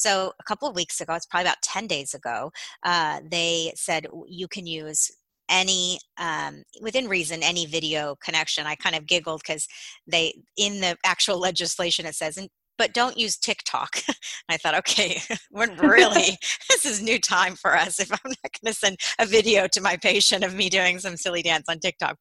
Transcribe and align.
So 0.00 0.32
a 0.40 0.44
couple 0.44 0.66
of 0.66 0.74
weeks 0.74 1.02
ago, 1.02 1.12
it's 1.12 1.26
probably 1.26 1.48
about 1.48 1.60
10 1.62 1.86
days 1.86 2.14
ago, 2.14 2.50
uh, 2.84 3.20
they 3.30 3.72
said 3.76 4.06
you 4.26 4.48
can 4.48 4.66
use 4.66 5.10
any 5.50 5.98
um, 6.16 6.62
within 6.80 7.06
reason 7.06 7.42
any 7.42 7.66
video 7.66 8.16
connection. 8.24 8.66
I 8.66 8.76
kind 8.76 8.96
of 8.96 9.04
giggled 9.06 9.42
because 9.44 9.68
they 10.06 10.42
in 10.56 10.80
the 10.80 10.96
actual 11.04 11.38
legislation 11.48 12.06
it 12.06 12.14
says 12.14 12.38
but 12.78 12.94
don't 12.94 13.18
use 13.18 13.36
tiktok. 13.36 13.98
I 14.48 14.56
thought 14.56 14.74
okay 14.76 15.20
we're 15.52 15.74
really 15.74 16.38
this 16.70 16.86
is 16.86 17.02
new 17.02 17.18
time 17.18 17.54
for 17.56 17.76
us 17.76 18.00
if 18.00 18.10
i'm 18.10 18.18
not 18.24 18.52
going 18.62 18.72
to 18.72 18.74
send 18.74 18.96
a 19.18 19.26
video 19.26 19.66
to 19.72 19.82
my 19.82 19.98
patient 19.98 20.44
of 20.44 20.54
me 20.54 20.70
doing 20.70 20.98
some 20.98 21.16
silly 21.16 21.42
dance 21.42 21.66
on 21.68 21.78
tiktok. 21.78 22.16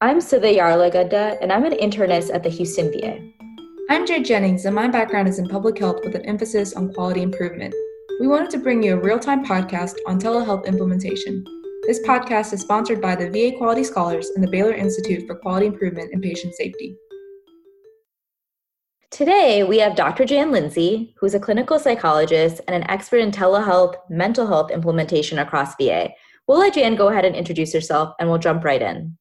I'm 0.00 0.20
Sudha 0.20 0.54
Yarlagadda, 0.54 1.38
and 1.42 1.52
i'm 1.52 1.64
an 1.64 1.72
internist 1.72 2.32
at 2.32 2.42
the 2.44 2.50
houston 2.50 2.90
va 2.92 3.45
i'm 3.90 4.06
jade 4.06 4.24
jennings 4.24 4.64
and 4.64 4.74
my 4.74 4.88
background 4.88 5.28
is 5.28 5.38
in 5.38 5.48
public 5.48 5.78
health 5.78 6.04
with 6.04 6.14
an 6.14 6.24
emphasis 6.26 6.74
on 6.74 6.92
quality 6.92 7.22
improvement 7.22 7.74
we 8.20 8.26
wanted 8.26 8.50
to 8.50 8.58
bring 8.58 8.82
you 8.82 8.94
a 8.94 9.00
real-time 9.00 9.44
podcast 9.44 9.96
on 10.06 10.18
telehealth 10.18 10.66
implementation 10.66 11.44
this 11.86 12.00
podcast 12.00 12.52
is 12.52 12.62
sponsored 12.62 13.00
by 13.00 13.14
the 13.14 13.30
VA 13.30 13.56
Quality 13.56 13.84
Scholars 13.84 14.30
and 14.30 14.42
the 14.42 14.50
Baylor 14.50 14.72
Institute 14.72 15.24
for 15.24 15.36
Quality 15.36 15.66
Improvement 15.66 16.12
and 16.12 16.20
Patient 16.20 16.52
Safety. 16.54 16.96
Today, 19.12 19.62
we 19.62 19.78
have 19.78 19.94
Dr. 19.94 20.24
Jan 20.24 20.50
Lindsay, 20.50 21.14
who's 21.16 21.34
a 21.34 21.38
clinical 21.38 21.78
psychologist 21.78 22.60
and 22.66 22.74
an 22.74 22.90
expert 22.90 23.18
in 23.18 23.30
telehealth 23.30 23.94
mental 24.10 24.48
health 24.48 24.72
implementation 24.72 25.38
across 25.38 25.76
VA. 25.76 26.08
We'll 26.48 26.58
let 26.58 26.74
Jan 26.74 26.96
go 26.96 27.06
ahead 27.06 27.24
and 27.24 27.36
introduce 27.36 27.72
herself 27.72 28.14
and 28.18 28.28
we'll 28.28 28.38
jump 28.38 28.64
right 28.64 28.82
in. 28.82 29.16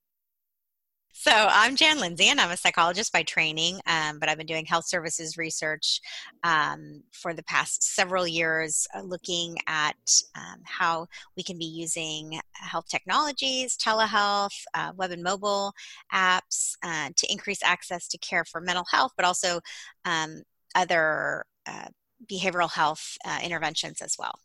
So 1.17 1.31
I'm 1.31 1.77
Jan 1.77 2.01
Lindsay, 2.01 2.27
and 2.27 2.41
I'm 2.41 2.51
a 2.51 2.57
psychologist 2.57 3.13
by 3.13 3.23
training, 3.23 3.79
um, 3.87 4.19
but 4.19 4.27
I've 4.27 4.37
been 4.37 4.45
doing 4.45 4.65
health 4.65 4.85
services 4.85 5.37
research 5.37 6.01
um, 6.43 7.03
for 7.13 7.33
the 7.33 7.41
past 7.43 7.81
several 7.95 8.27
years, 8.27 8.85
uh, 8.93 8.99
looking 8.99 9.55
at 9.65 9.95
um, 10.35 10.59
how 10.65 11.07
we 11.37 11.41
can 11.41 11.57
be 11.57 11.65
using 11.65 12.37
health 12.51 12.90
technologies, 12.90 13.77
telehealth, 13.77 14.53
uh, 14.73 14.91
web 14.98 15.12
and 15.12 15.23
mobile 15.23 15.71
apps 16.13 16.73
uh, 16.84 17.09
to 17.15 17.31
increase 17.31 17.63
access 17.63 18.09
to 18.09 18.18
care 18.18 18.43
for 18.43 18.59
mental 18.59 18.85
health, 18.91 19.13
but 19.15 19.25
also 19.25 19.62
um, 20.03 20.43
other 20.75 21.45
uh, 21.65 21.87
behavioral 22.29 22.71
health 22.71 23.18
uh, 23.25 23.40
interventions 23.41 24.01
as 24.01 24.18
well. 24.20 24.37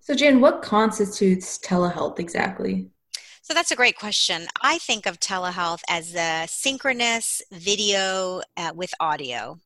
So, 0.00 0.14
Jan, 0.14 0.42
what 0.42 0.60
constitutes 0.60 1.58
telehealth 1.58 2.20
exactly? 2.20 2.90
So 3.46 3.54
that's 3.54 3.70
a 3.70 3.76
great 3.76 3.96
question. 3.96 4.48
I 4.60 4.78
think 4.78 5.06
of 5.06 5.20
telehealth 5.20 5.78
as 5.88 6.16
a 6.16 6.46
synchronous 6.48 7.40
video 7.52 8.42
uh, 8.56 8.72
with 8.74 8.92
audio. 8.98 9.60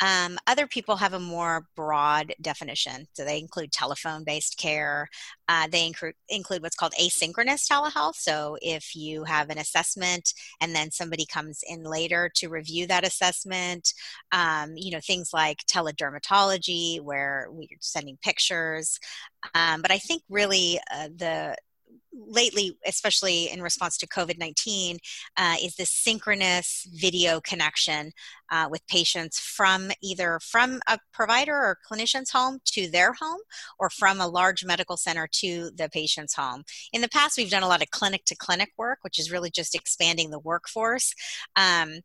Um, 0.00 0.36
other 0.48 0.66
people 0.66 0.96
have 0.96 1.12
a 1.12 1.20
more 1.20 1.68
broad 1.76 2.34
definition. 2.40 3.06
So 3.12 3.24
they 3.24 3.38
include 3.38 3.70
telephone 3.70 4.24
based 4.24 4.58
care. 4.58 5.06
Uh, 5.46 5.68
they 5.70 5.86
include, 5.86 6.14
include 6.28 6.62
what's 6.62 6.74
called 6.74 6.92
asynchronous 7.00 7.70
telehealth. 7.70 8.16
So 8.16 8.56
if 8.60 8.96
you 8.96 9.22
have 9.22 9.48
an 9.48 9.58
assessment 9.58 10.34
and 10.60 10.74
then 10.74 10.90
somebody 10.90 11.24
comes 11.24 11.60
in 11.68 11.84
later 11.84 12.32
to 12.34 12.48
review 12.48 12.88
that 12.88 13.06
assessment, 13.06 13.94
um, 14.32 14.72
you 14.74 14.90
know, 14.90 15.00
things 15.00 15.30
like 15.32 15.58
teledermatology, 15.70 17.00
where 17.00 17.46
we're 17.48 17.68
sending 17.78 18.18
pictures. 18.24 18.98
Um, 19.54 19.82
but 19.82 19.92
I 19.92 19.98
think 19.98 20.24
really 20.28 20.80
uh, 20.92 21.10
the 21.14 21.54
lately, 22.14 22.76
especially 22.86 23.50
in 23.50 23.62
response 23.62 23.96
to 23.98 24.06
COVID 24.06 24.38
19, 24.38 24.98
uh, 25.36 25.56
is 25.62 25.76
this 25.76 25.90
synchronous 25.90 26.86
video 26.92 27.40
connection 27.40 28.12
uh, 28.50 28.68
with 28.70 28.86
patients 28.86 29.38
from 29.38 29.90
either 30.02 30.38
from 30.42 30.80
a 30.86 30.98
provider 31.12 31.54
or 31.54 31.78
clinician's 31.90 32.30
home 32.30 32.58
to 32.64 32.90
their 32.90 33.12
home 33.12 33.40
or 33.78 33.90
from 33.90 34.20
a 34.20 34.28
large 34.28 34.64
medical 34.64 34.96
center 34.96 35.28
to 35.30 35.70
the 35.76 35.88
patient's 35.88 36.34
home. 36.34 36.64
In 36.92 37.00
the 37.00 37.08
past, 37.08 37.36
we've 37.36 37.50
done 37.50 37.62
a 37.62 37.68
lot 37.68 37.82
of 37.82 37.90
clinic 37.90 38.24
to 38.26 38.36
clinic 38.36 38.70
work, 38.76 38.98
which 39.02 39.18
is 39.18 39.32
really 39.32 39.50
just 39.50 39.74
expanding 39.74 40.30
the 40.30 40.38
workforce. 40.38 41.14
Um, 41.56 42.00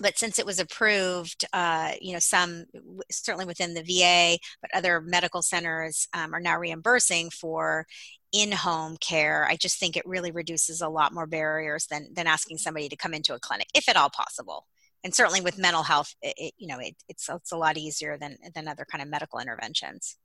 but 0.00 0.18
since 0.18 0.38
it 0.38 0.46
was 0.46 0.58
approved, 0.58 1.44
uh, 1.52 1.92
you 2.00 2.12
know, 2.12 2.18
some 2.18 2.64
certainly 3.10 3.46
within 3.46 3.74
the 3.74 3.82
VA, 3.82 4.38
but 4.60 4.70
other 4.74 5.00
medical 5.00 5.42
centers 5.42 6.08
um, 6.12 6.34
are 6.34 6.40
now 6.40 6.58
reimbursing 6.58 7.30
for 7.30 7.86
in-home 8.34 8.96
care. 8.98 9.46
I 9.48 9.56
just 9.56 9.78
think 9.78 9.96
it 9.96 10.04
really 10.04 10.32
reduces 10.32 10.80
a 10.80 10.88
lot 10.88 11.14
more 11.14 11.26
barriers 11.26 11.86
than 11.86 12.12
than 12.12 12.26
asking 12.26 12.58
somebody 12.58 12.88
to 12.88 12.96
come 12.96 13.14
into 13.14 13.34
a 13.34 13.38
clinic, 13.38 13.68
if 13.74 13.88
at 13.88 13.96
all 13.96 14.10
possible. 14.10 14.66
And 15.04 15.14
certainly 15.14 15.40
with 15.40 15.58
mental 15.58 15.82
health, 15.82 16.14
it, 16.20 16.34
it, 16.36 16.54
you 16.58 16.66
know, 16.66 16.78
it, 16.80 16.94
it's 17.08 17.28
it's 17.28 17.52
a 17.52 17.56
lot 17.56 17.78
easier 17.78 18.18
than 18.18 18.36
than 18.54 18.68
other 18.68 18.84
kind 18.84 19.00
of 19.00 19.08
medical 19.08 19.38
interventions. 19.38 20.16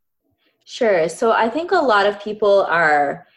Sure. 0.65 1.07
So 1.07 1.31
I 1.31 1.49
think 1.49 1.71
a 1.71 1.77
lot 1.77 2.05
of 2.05 2.21
people 2.21 2.63
are 2.63 3.27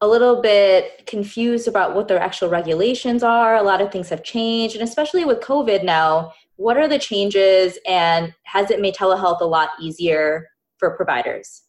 a 0.00 0.08
little 0.08 0.42
bit 0.42 1.06
confused 1.06 1.68
about 1.68 1.94
what 1.94 2.08
their 2.08 2.18
actual 2.18 2.48
regulations 2.48 3.22
are. 3.22 3.56
A 3.56 3.62
lot 3.62 3.80
of 3.80 3.92
things 3.92 4.08
have 4.08 4.24
changed, 4.24 4.74
and 4.74 4.82
especially 4.82 5.24
with 5.24 5.40
COVID 5.40 5.84
now, 5.84 6.32
what 6.56 6.76
are 6.76 6.88
the 6.88 6.98
changes 6.98 7.78
and 7.86 8.34
has 8.44 8.70
it 8.70 8.80
made 8.80 8.94
telehealth 8.94 9.40
a 9.40 9.44
lot 9.44 9.70
easier 9.80 10.48
for 10.78 10.96
providers? 10.96 11.62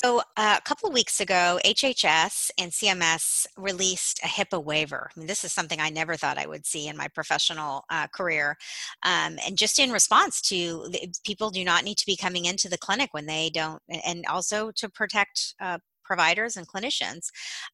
So, 0.00 0.20
uh, 0.36 0.54
a 0.56 0.60
couple 0.60 0.88
of 0.88 0.94
weeks 0.94 1.20
ago, 1.20 1.58
HHS 1.64 2.52
and 2.56 2.70
CMS 2.70 3.48
released 3.56 4.20
a 4.22 4.28
HIPAA 4.28 4.62
waiver. 4.62 5.10
I 5.10 5.18
mean, 5.18 5.26
this 5.26 5.42
is 5.42 5.50
something 5.50 5.80
I 5.80 5.90
never 5.90 6.14
thought 6.14 6.38
I 6.38 6.46
would 6.46 6.64
see 6.66 6.86
in 6.86 6.96
my 6.96 7.08
professional 7.08 7.84
uh, 7.90 8.06
career. 8.06 8.56
Um, 9.02 9.40
and 9.44 9.58
just 9.58 9.80
in 9.80 9.90
response 9.90 10.40
to 10.42 10.88
people 11.24 11.50
do 11.50 11.64
not 11.64 11.82
need 11.82 11.98
to 11.98 12.06
be 12.06 12.14
coming 12.14 12.44
into 12.44 12.68
the 12.68 12.78
clinic 12.78 13.12
when 13.12 13.26
they 13.26 13.50
don't, 13.50 13.82
and 13.88 14.24
also 14.26 14.70
to 14.76 14.88
protect 14.88 15.56
uh, 15.60 15.78
providers 16.08 16.56
and 16.56 16.66
clinicians. 16.66 17.24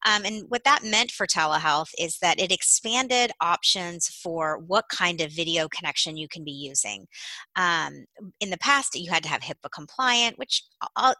Um, 0.05 0.25
and 0.25 0.43
what 0.49 0.65
that 0.65 0.83
meant 0.83 1.11
for 1.11 1.25
telehealth 1.25 1.91
is 1.97 2.19
that 2.19 2.39
it 2.39 2.51
expanded 2.51 3.31
options 3.41 4.07
for 4.09 4.59
what 4.59 4.85
kind 4.89 5.21
of 5.21 5.31
video 5.31 5.67
connection 5.69 6.17
you 6.17 6.27
can 6.27 6.43
be 6.43 6.51
using. 6.51 7.07
Um, 7.55 8.05
in 8.39 8.49
the 8.49 8.57
past, 8.57 8.95
you 8.95 9.09
had 9.09 9.23
to 9.23 9.29
have 9.29 9.41
HIPAA 9.41 9.69
compliant, 9.73 10.37
which 10.37 10.63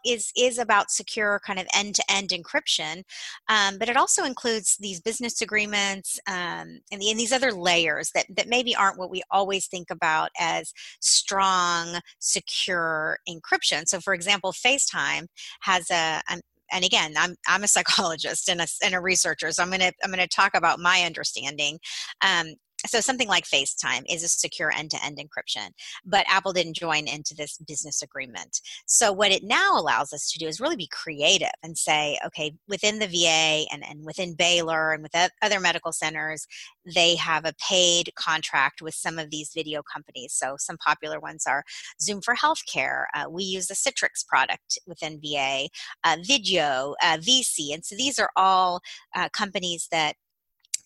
is 0.04 0.30
is 0.36 0.58
about 0.58 0.90
secure 0.90 1.40
kind 1.46 1.58
of 1.58 1.66
end 1.74 1.94
to 1.94 2.04
end 2.10 2.28
encryption, 2.28 3.02
um, 3.48 3.78
but 3.78 3.88
it 3.88 3.96
also 3.96 4.24
includes 4.24 4.76
these 4.78 5.00
business 5.00 5.40
agreements 5.40 6.20
um, 6.28 6.68
and, 6.92 7.00
the, 7.00 7.10
and 7.10 7.18
these 7.18 7.32
other 7.32 7.52
layers 7.52 8.10
that 8.14 8.26
that 8.36 8.48
maybe 8.48 8.76
aren't 8.76 8.98
what 8.98 9.10
we 9.10 9.22
always 9.30 9.66
think 9.66 9.88
about 9.90 10.30
as 10.38 10.72
strong, 11.00 12.00
secure 12.18 13.18
encryption. 13.28 13.86
So, 13.86 14.00
for 14.00 14.14
example, 14.14 14.52
FaceTime 14.52 15.26
has 15.60 15.90
a, 15.90 16.20
a 16.28 16.40
and 16.72 16.84
again 16.84 17.14
i'm 17.18 17.34
i'm 17.48 17.64
a 17.64 17.68
psychologist 17.76 18.48
and 18.48 18.60
a, 18.60 18.66
and 18.82 18.94
a 18.94 19.00
researcher 19.00 19.50
so 19.50 19.62
i'm 19.62 19.68
going 19.68 19.80
to 19.80 19.92
i'm 20.04 20.10
going 20.10 20.18
to 20.18 20.28
talk 20.28 20.52
about 20.54 20.78
my 20.78 21.02
understanding. 21.02 21.78
Um, 22.22 22.54
so 22.84 23.00
something 23.00 23.28
like 23.28 23.44
FaceTime 23.44 24.04
is 24.08 24.22
a 24.22 24.28
secure 24.28 24.70
end-to-end 24.70 25.18
encryption, 25.18 25.70
but 26.04 26.26
Apple 26.28 26.52
didn't 26.52 26.76
join 26.76 27.08
into 27.08 27.34
this 27.34 27.58
business 27.66 28.02
agreement. 28.02 28.60
So 28.86 29.12
what 29.12 29.32
it 29.32 29.42
now 29.42 29.70
allows 29.72 30.12
us 30.12 30.30
to 30.30 30.38
do 30.38 30.46
is 30.46 30.60
really 30.60 30.76
be 30.76 30.88
creative 30.92 31.48
and 31.62 31.76
say, 31.76 32.18
okay, 32.26 32.52
within 32.68 32.98
the 32.98 33.06
VA 33.06 33.64
and, 33.72 33.84
and 33.84 34.04
within 34.04 34.34
Baylor 34.34 34.92
and 34.92 35.02
with 35.02 35.30
other 35.42 35.58
medical 35.60 35.92
centers, 35.92 36.46
they 36.94 37.16
have 37.16 37.44
a 37.44 37.54
paid 37.54 38.10
contract 38.14 38.82
with 38.82 38.94
some 38.94 39.18
of 39.18 39.30
these 39.30 39.50
video 39.54 39.82
companies. 39.82 40.34
So 40.34 40.56
some 40.58 40.76
popular 40.78 41.18
ones 41.18 41.44
are 41.46 41.64
Zoom 42.00 42.20
for 42.20 42.34
Healthcare. 42.34 43.04
Uh, 43.14 43.24
we 43.30 43.42
use 43.42 43.68
the 43.68 43.74
Citrix 43.74 44.26
product 44.26 44.78
within 44.86 45.20
VA, 45.20 45.68
uh, 46.04 46.16
Video, 46.22 46.94
uh, 47.02 47.16
VC, 47.16 47.72
and 47.72 47.84
so 47.84 47.96
these 47.96 48.18
are 48.18 48.30
all 48.36 48.80
uh, 49.14 49.28
companies 49.30 49.88
that 49.90 50.14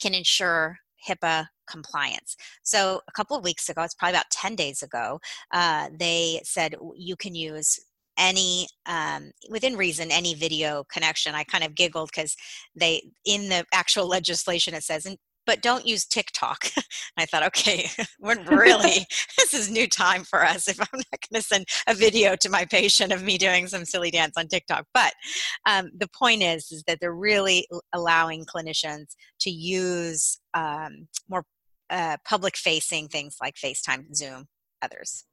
can 0.00 0.14
ensure 0.14 0.78
HIPAA 1.08 1.46
compliance. 1.70 2.36
So 2.62 3.00
a 3.08 3.12
couple 3.12 3.36
of 3.36 3.44
weeks 3.44 3.68
ago, 3.68 3.82
it's 3.82 3.94
probably 3.94 4.16
about 4.16 4.30
10 4.30 4.56
days 4.56 4.82
ago, 4.82 5.20
uh, 5.52 5.88
they 5.98 6.40
said 6.44 6.74
you 6.96 7.16
can 7.16 7.34
use 7.34 7.78
any 8.18 8.66
um, 8.86 9.30
within 9.48 9.76
reason 9.76 10.10
any 10.10 10.34
video 10.34 10.84
connection 10.92 11.34
i 11.34 11.42
kind 11.44 11.64
of 11.64 11.74
giggled 11.74 12.10
because 12.14 12.36
they 12.74 13.00
in 13.24 13.48
the 13.48 13.64
actual 13.72 14.06
legislation 14.18 14.74
it 14.74 14.82
says 14.82 15.06
but 15.46 15.62
don't 15.62 15.86
use 15.86 16.04
TikTok. 16.06 16.66
I 17.16 17.26
thought, 17.26 17.42
okay, 17.44 17.88
we're 18.20 18.40
really, 18.44 19.06
this 19.36 19.52
is 19.52 19.70
new 19.70 19.88
time 19.88 20.22
for 20.22 20.44
us 20.44 20.68
if 20.68 20.78
I'm 20.78 20.86
not 20.92 21.20
going 21.28 21.40
to 21.40 21.42
send 21.42 21.66
a 21.88 21.94
video 21.94 22.36
to 22.36 22.48
my 22.48 22.64
patient 22.64 23.12
of 23.12 23.24
me 23.24 23.38
doing 23.38 23.66
some 23.66 23.84
silly 23.84 24.12
dance 24.12 24.34
on 24.36 24.46
TikTok. 24.46 24.86
But 24.94 25.12
um, 25.66 25.90
the 25.96 26.08
point 26.08 26.42
is, 26.42 26.70
is 26.70 26.84
that 26.86 26.98
they're 27.00 27.14
really 27.14 27.66
allowing 27.92 28.44
clinicians 28.44 29.16
to 29.40 29.50
use 29.50 30.38
um, 30.54 31.08
more 31.28 31.44
uh, 31.90 32.16
public 32.24 32.56
facing 32.56 33.08
things 33.08 33.36
like 33.40 33.56
FaceTime, 33.56 34.14
Zoom, 34.14 34.46
others. 34.80 35.24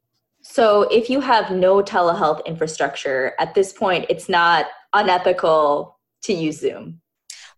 So, 0.42 0.84
if 0.84 1.10
you 1.10 1.20
have 1.22 1.52
no 1.52 1.82
telehealth 1.82 2.46
infrastructure 2.46 3.34
at 3.40 3.54
this 3.54 3.74
point, 3.74 4.06
it's 4.10 4.30
not 4.30 4.68
unethical 4.94 6.00
to 6.24 6.34
use 6.34 6.60
Zoom. 6.60 7.02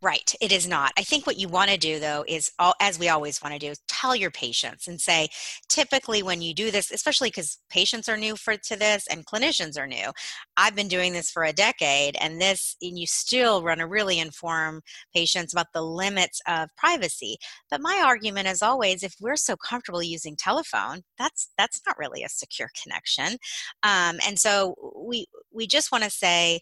Right, 0.02 0.34
it 0.40 0.54
is 0.54 0.66
not. 0.66 0.94
I 0.98 1.04
think 1.04 1.28
what 1.28 1.38
you 1.38 1.50
want 1.50 1.72
to 1.72 1.78
do 1.78 2.00
though 2.00 2.24
is, 2.26 2.50
all, 2.58 2.74
as 2.80 2.98
we 2.98 3.10
always 3.10 3.42
want 3.42 3.54
to 3.54 3.60
do, 3.60 3.74
tell 3.90 4.16
your 4.16 4.32
patients 4.32 4.88
and 4.88 5.00
say, 5.00 5.28
typically 5.68 6.24
when 6.24 6.42
you 6.42 6.54
do 6.54 6.72
this, 6.72 6.90
especially 6.90 7.28
because 7.28 7.58
patients 7.70 8.08
are 8.08 8.16
new 8.16 8.38
for 8.38 8.56
to 8.56 8.78
this 8.78 9.08
and 9.08 9.26
clinicians 9.26 9.78
are 9.78 9.88
new. 9.88 10.12
I've 10.56 10.74
been 10.74 10.88
doing 10.88 11.12
this 11.12 11.30
for 11.30 11.44
a 11.44 11.52
decade, 11.52 12.16
and 12.22 12.40
this, 12.40 12.78
and 12.82 12.98
you 12.98 13.08
still 13.08 13.62
run 13.62 13.80
to 13.80 13.88
really 13.88 14.20
inform 14.20 14.82
patients 15.14 15.52
about 15.52 15.68
the 15.74 15.82
limits 15.82 16.40
of 16.48 16.70
privacy. 16.78 17.36
But 17.70 17.82
my 17.82 18.02
argument 18.06 18.48
is 18.48 18.62
always, 18.62 19.04
if 19.04 19.16
we're 19.20 19.36
so 19.36 19.58
comfortable 19.58 20.02
using 20.02 20.38
telephone, 20.38 21.02
that's 21.18 21.50
that's 21.58 21.82
not 21.86 21.98
really 21.98 22.24
a 22.24 22.30
secure 22.30 22.70
connection. 22.82 23.38
Um, 23.84 24.18
and 24.26 24.40
so 24.40 24.76
we 24.96 25.26
we 25.52 25.68
just 25.68 25.92
want 25.92 26.06
to 26.06 26.10
say 26.10 26.62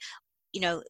you 0.57 0.63
know 0.63 0.81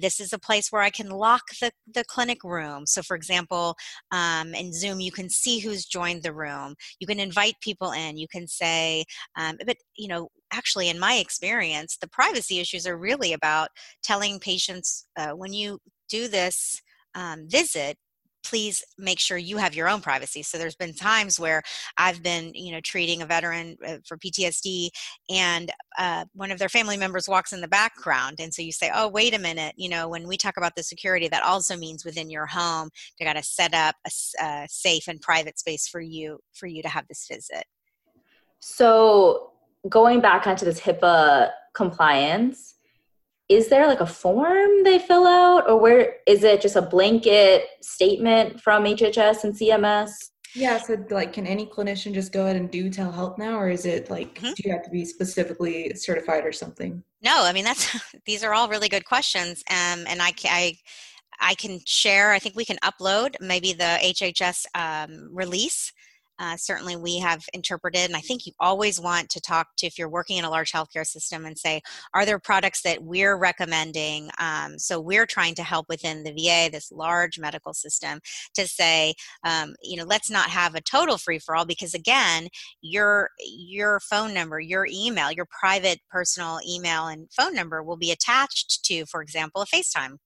this 0.00 0.18
is 0.18 0.32
a 0.32 0.38
place 0.38 0.72
where 0.72 0.82
i 0.82 0.90
can 0.90 1.08
lock 1.10 1.42
the, 1.60 1.70
the 1.94 2.04
clinic 2.04 2.42
room. 2.42 2.86
So 2.86 3.02
for 3.02 3.14
example 3.14 3.76
um, 4.10 4.52
in 4.52 4.72
zoom 4.72 4.98
you 4.98 5.12
can 5.12 5.28
see 5.30 5.60
who's 5.60 5.84
joined 5.84 6.24
the 6.24 6.32
room. 6.32 6.74
You 6.98 7.06
can 7.06 7.20
invite 7.20 7.54
people 7.60 7.92
in. 7.92 8.16
You 8.16 8.26
can 8.26 8.48
say 8.48 9.04
um, 9.38 9.58
but 9.64 9.76
you 9.96 10.08
know 10.08 10.28
actually 10.52 10.88
in 10.88 10.98
my 10.98 11.14
experience 11.14 11.96
the 11.96 12.08
privacy 12.08 12.58
issues 12.58 12.84
are 12.84 12.98
really 13.08 13.32
about 13.32 13.68
telling 14.02 14.40
patients 14.40 15.06
uh, 15.16 15.30
when 15.30 15.52
you 15.52 15.78
do 16.08 16.26
this 16.26 16.82
um, 17.14 17.46
visit 17.48 17.96
please 18.44 18.82
make 18.98 19.18
sure 19.18 19.36
you 19.36 19.56
have 19.56 19.74
your 19.74 19.88
own 19.88 20.00
privacy. 20.00 20.42
So 20.42 20.58
there's 20.58 20.76
been 20.76 20.94
times 20.94 21.38
where 21.38 21.62
i've 21.96 22.22
been 22.22 22.52
you 22.54 22.72
know 22.72 22.80
treating 22.80 23.22
a 23.22 23.26
veteran 23.26 23.76
uh, 23.86 23.96
for 24.06 24.16
ptsd 24.16 24.88
and 25.30 25.70
uh, 25.98 26.24
one 26.34 26.50
of 26.50 26.58
their 26.58 26.68
family 26.68 26.96
members 26.96 27.28
walks 27.28 27.52
in 27.52 27.60
the 27.60 27.68
background 27.68 28.36
and 28.38 28.52
so 28.52 28.62
you 28.62 28.72
say 28.72 28.90
oh 28.94 29.08
wait 29.08 29.34
a 29.34 29.38
minute 29.38 29.74
you 29.76 29.88
know 29.88 30.08
when 30.08 30.26
we 30.26 30.36
talk 30.36 30.56
about 30.56 30.74
the 30.76 30.82
security 30.82 31.28
that 31.28 31.42
also 31.42 31.76
means 31.76 32.04
within 32.04 32.30
your 32.30 32.46
home 32.46 32.88
they 33.18 33.24
got 33.24 33.34
to 33.34 33.42
set 33.42 33.74
up 33.74 33.96
a, 34.06 34.44
a 34.44 34.66
safe 34.68 35.08
and 35.08 35.20
private 35.20 35.58
space 35.58 35.88
for 35.88 36.00
you 36.00 36.38
for 36.52 36.66
you 36.66 36.82
to 36.82 36.88
have 36.88 37.06
this 37.08 37.26
visit. 37.30 37.64
So 38.60 39.52
going 39.88 40.20
back 40.20 40.46
onto 40.46 40.64
this 40.64 40.80
hipaa 40.80 41.50
compliance 41.74 42.74
is 43.48 43.68
there 43.68 43.86
like 43.86 44.00
a 44.00 44.06
form 44.06 44.82
they 44.84 44.98
fill 44.98 45.26
out? 45.26 45.68
Or 45.68 45.78
where 45.78 46.16
is 46.26 46.44
it 46.44 46.60
just 46.60 46.76
a 46.76 46.82
blanket 46.82 47.66
statement 47.82 48.60
from 48.60 48.84
hhs 48.84 49.44
and 49.44 49.54
cms 49.54 50.10
yeah 50.54 50.78
so 50.78 50.96
like 51.10 51.32
can 51.32 51.46
any 51.46 51.66
clinician 51.66 52.12
just 52.12 52.32
go 52.32 52.44
ahead 52.44 52.56
and 52.56 52.70
do 52.70 52.90
telehealth 52.90 53.38
now? 53.38 53.58
Or 53.58 53.68
is 53.68 53.86
it 53.86 54.10
like 54.10 54.34
mm-hmm. 54.34 54.52
do 54.52 54.62
you 54.64 54.72
have 54.72 54.84
to 54.84 54.90
be 54.90 55.04
specifically 55.04 55.94
certified 55.94 56.44
or 56.44 56.52
something? 56.52 57.02
No 57.22 57.44
i 57.44 57.52
mean 57.52 57.64
that's 57.64 57.96
these 58.26 58.44
are 58.44 58.54
all 58.54 58.68
really 58.68 58.88
good 58.88 59.04
questions. 59.04 59.62
Um, 59.70 60.04
and 60.06 60.20
i, 60.22 60.32
I 60.44 60.76
I 61.40 61.54
can 61.54 61.80
share, 61.84 62.30
I 62.30 62.38
think 62.38 62.54
we 62.54 62.64
can 62.64 62.78
upload 62.84 63.34
maybe 63.40 63.72
the 63.72 63.98
HHS 64.00 64.64
um, 64.74 65.28
release 65.32 65.92
uh, 66.42 66.56
certainly 66.56 66.96
we 66.96 67.18
have 67.18 67.42
interpreted 67.54 68.02
and 68.02 68.16
i 68.16 68.20
think 68.20 68.44
you 68.46 68.52
always 68.60 69.00
want 69.00 69.30
to 69.30 69.40
talk 69.40 69.68
to 69.78 69.86
if 69.86 69.98
you're 69.98 70.08
working 70.08 70.36
in 70.36 70.44
a 70.44 70.50
large 70.50 70.72
healthcare 70.72 71.06
system 71.06 71.46
and 71.46 71.56
say 71.58 71.80
are 72.14 72.26
there 72.26 72.38
products 72.38 72.82
that 72.82 73.02
we're 73.02 73.36
recommending? 73.36 74.28
Um, 74.38 74.78
so 74.78 75.00
we're 75.00 75.26
trying 75.26 75.54
to 75.56 75.62
help 75.62 75.86
within 75.88 76.22
the 76.22 76.32
va 76.32 76.70
this 76.70 76.90
large 76.92 77.38
medical 77.38 77.72
system 77.72 78.20
to 78.54 78.66
say 78.66 79.14
um, 79.44 79.74
you 79.82 79.96
know 79.96 80.04
let's 80.04 80.30
not 80.30 80.48
have 80.48 80.74
a 80.74 80.80
total 80.80 81.18
free 81.18 81.38
for 81.38 81.56
all 81.56 81.64
because 81.64 81.94
again 81.94 82.48
your 82.80 83.30
your 83.38 84.00
phone 84.00 84.34
number 84.34 84.60
your 84.60 84.86
email 84.90 85.32
your 85.32 85.46
private 85.46 86.00
personal 86.10 86.58
email 86.68 87.06
and 87.06 87.28
phone 87.36 87.54
number 87.54 87.82
will 87.82 87.96
be 87.96 88.10
attached 88.10 88.84
to 88.84 89.04
for 89.06 89.22
example 89.22 89.62
a 89.62 89.66
facetime 89.66 90.16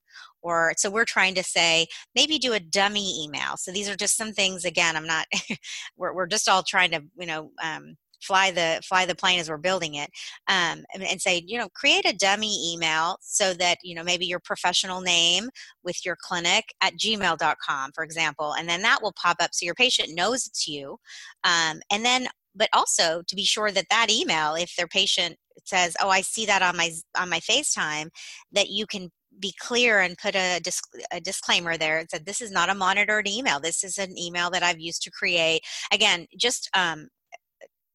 or 0.43 0.73
so 0.77 0.91
we're 0.91 1.05
trying 1.05 1.35
to 1.35 1.43
say 1.43 1.87
maybe 2.15 2.39
do 2.39 2.53
a 2.53 2.61
dummy 2.61 3.25
email. 3.25 3.57
So 3.57 3.73
these 3.73 3.89
are 3.89 3.97
just 3.97 4.17
some 4.17 4.33
things 4.33 4.65
again 4.65 4.97
i'm 4.97 5.07
not 5.07 5.27
we're, 5.97 6.15
we're 6.15 6.27
just 6.27 6.49
all 6.49 6.63
trying 6.63 6.91
to 6.91 7.03
you 7.19 7.27
know 7.27 7.51
um, 7.63 7.97
fly 8.23 8.51
the 8.51 8.81
fly 8.85 9.07
the 9.07 9.15
plane 9.15 9.39
as 9.39 9.49
we're 9.49 9.59
building 9.59 9.95
it 9.95 10.11
um, 10.49 10.85
and, 10.95 11.03
and, 11.03 11.21
say 11.21 11.43
you 11.47 11.59
know 11.59 11.69
create 11.75 12.09
a 12.09 12.17
dummy 12.17 12.73
email 12.73 13.17
so 13.21 13.55
that 13.55 13.79
you 13.83 13.95
know 13.95 14.03
maybe 14.03 14.27
your 14.27 14.41
professional 14.41 15.01
name 15.01 15.49
with 15.85 16.05
your 16.05 16.17
clinic 16.21 16.65
at 16.81 16.95
gmail.com 16.95 17.91
for 17.95 18.05
example 18.05 18.55
and 18.55 18.69
then 18.69 18.83
that 18.83 19.01
will 19.03 19.15
pop 19.21 19.37
up 19.41 19.51
so 19.53 19.65
your 19.65 19.75
patient 19.75 20.11
knows 20.15 20.47
it's 20.47 20.67
you 20.67 20.97
um, 21.45 21.81
and 21.91 22.05
then 22.05 22.27
but 22.55 22.69
also 22.73 23.23
to 23.27 23.37
be 23.37 23.45
sure 23.45 23.71
that 23.71 23.87
that 23.91 24.11
email 24.11 24.55
if 24.55 24.75
their 24.77 24.89
patient 24.89 25.37
says 25.65 25.97
oh 26.03 26.09
i 26.09 26.21
see 26.21 26.47
that 26.47 26.63
on 26.63 26.77
my 26.77 26.91
on 27.19 27.29
my 27.29 27.41
facetime 27.41 28.09
that 28.53 28.69
you 28.69 28.87
can 28.87 29.11
be 29.41 29.55
clear 29.59 30.01
and 30.01 30.17
put 30.19 30.35
a, 30.35 30.61
disc, 30.61 30.85
a 31.13 31.21
disclaimer 31.21 31.77
there 31.77 32.05
said 32.11 32.27
this 32.27 32.41
is 32.41 32.51
not 32.51 32.71
a 32.71 32.75
monitored 32.75 33.29
email 33.29 33.61
this 33.61 33.85
is 33.85 33.99
an 33.99 34.17
email 34.19 34.51
that 34.51 34.63
i've 34.63 34.81
used 34.81 35.03
to 35.03 35.11
create 35.11 35.61
again 35.93 36.27
just 36.39 36.71
um, 36.75 37.09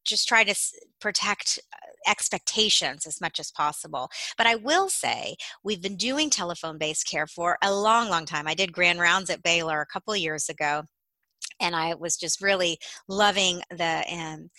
just 0.03 0.27
try 0.27 0.43
to 0.43 0.55
protect 0.99 1.59
uh, 1.73 2.09
expectations 2.09 3.05
as 3.05 3.21
much 3.21 3.39
as 3.39 3.51
possible. 3.51 4.09
But 4.37 4.47
I 4.47 4.55
will 4.55 4.89
say 4.89 5.35
we've 5.63 5.81
been 5.81 5.97
doing 5.97 6.29
telephone 6.29 6.77
based 6.77 7.07
care 7.07 7.27
for 7.27 7.57
a 7.61 7.73
long, 7.73 8.09
long 8.09 8.25
time. 8.25 8.47
I 8.47 8.53
did 8.53 8.73
grand 8.73 8.99
rounds 8.99 9.29
at 9.29 9.43
Baylor 9.43 9.81
a 9.81 9.85
couple 9.85 10.15
years 10.15 10.49
ago, 10.49 10.83
and 11.59 11.75
I 11.75 11.93
was 11.95 12.17
just 12.17 12.41
really 12.41 12.79
loving 13.07 13.61
the 13.69 14.03
um, 14.11 14.49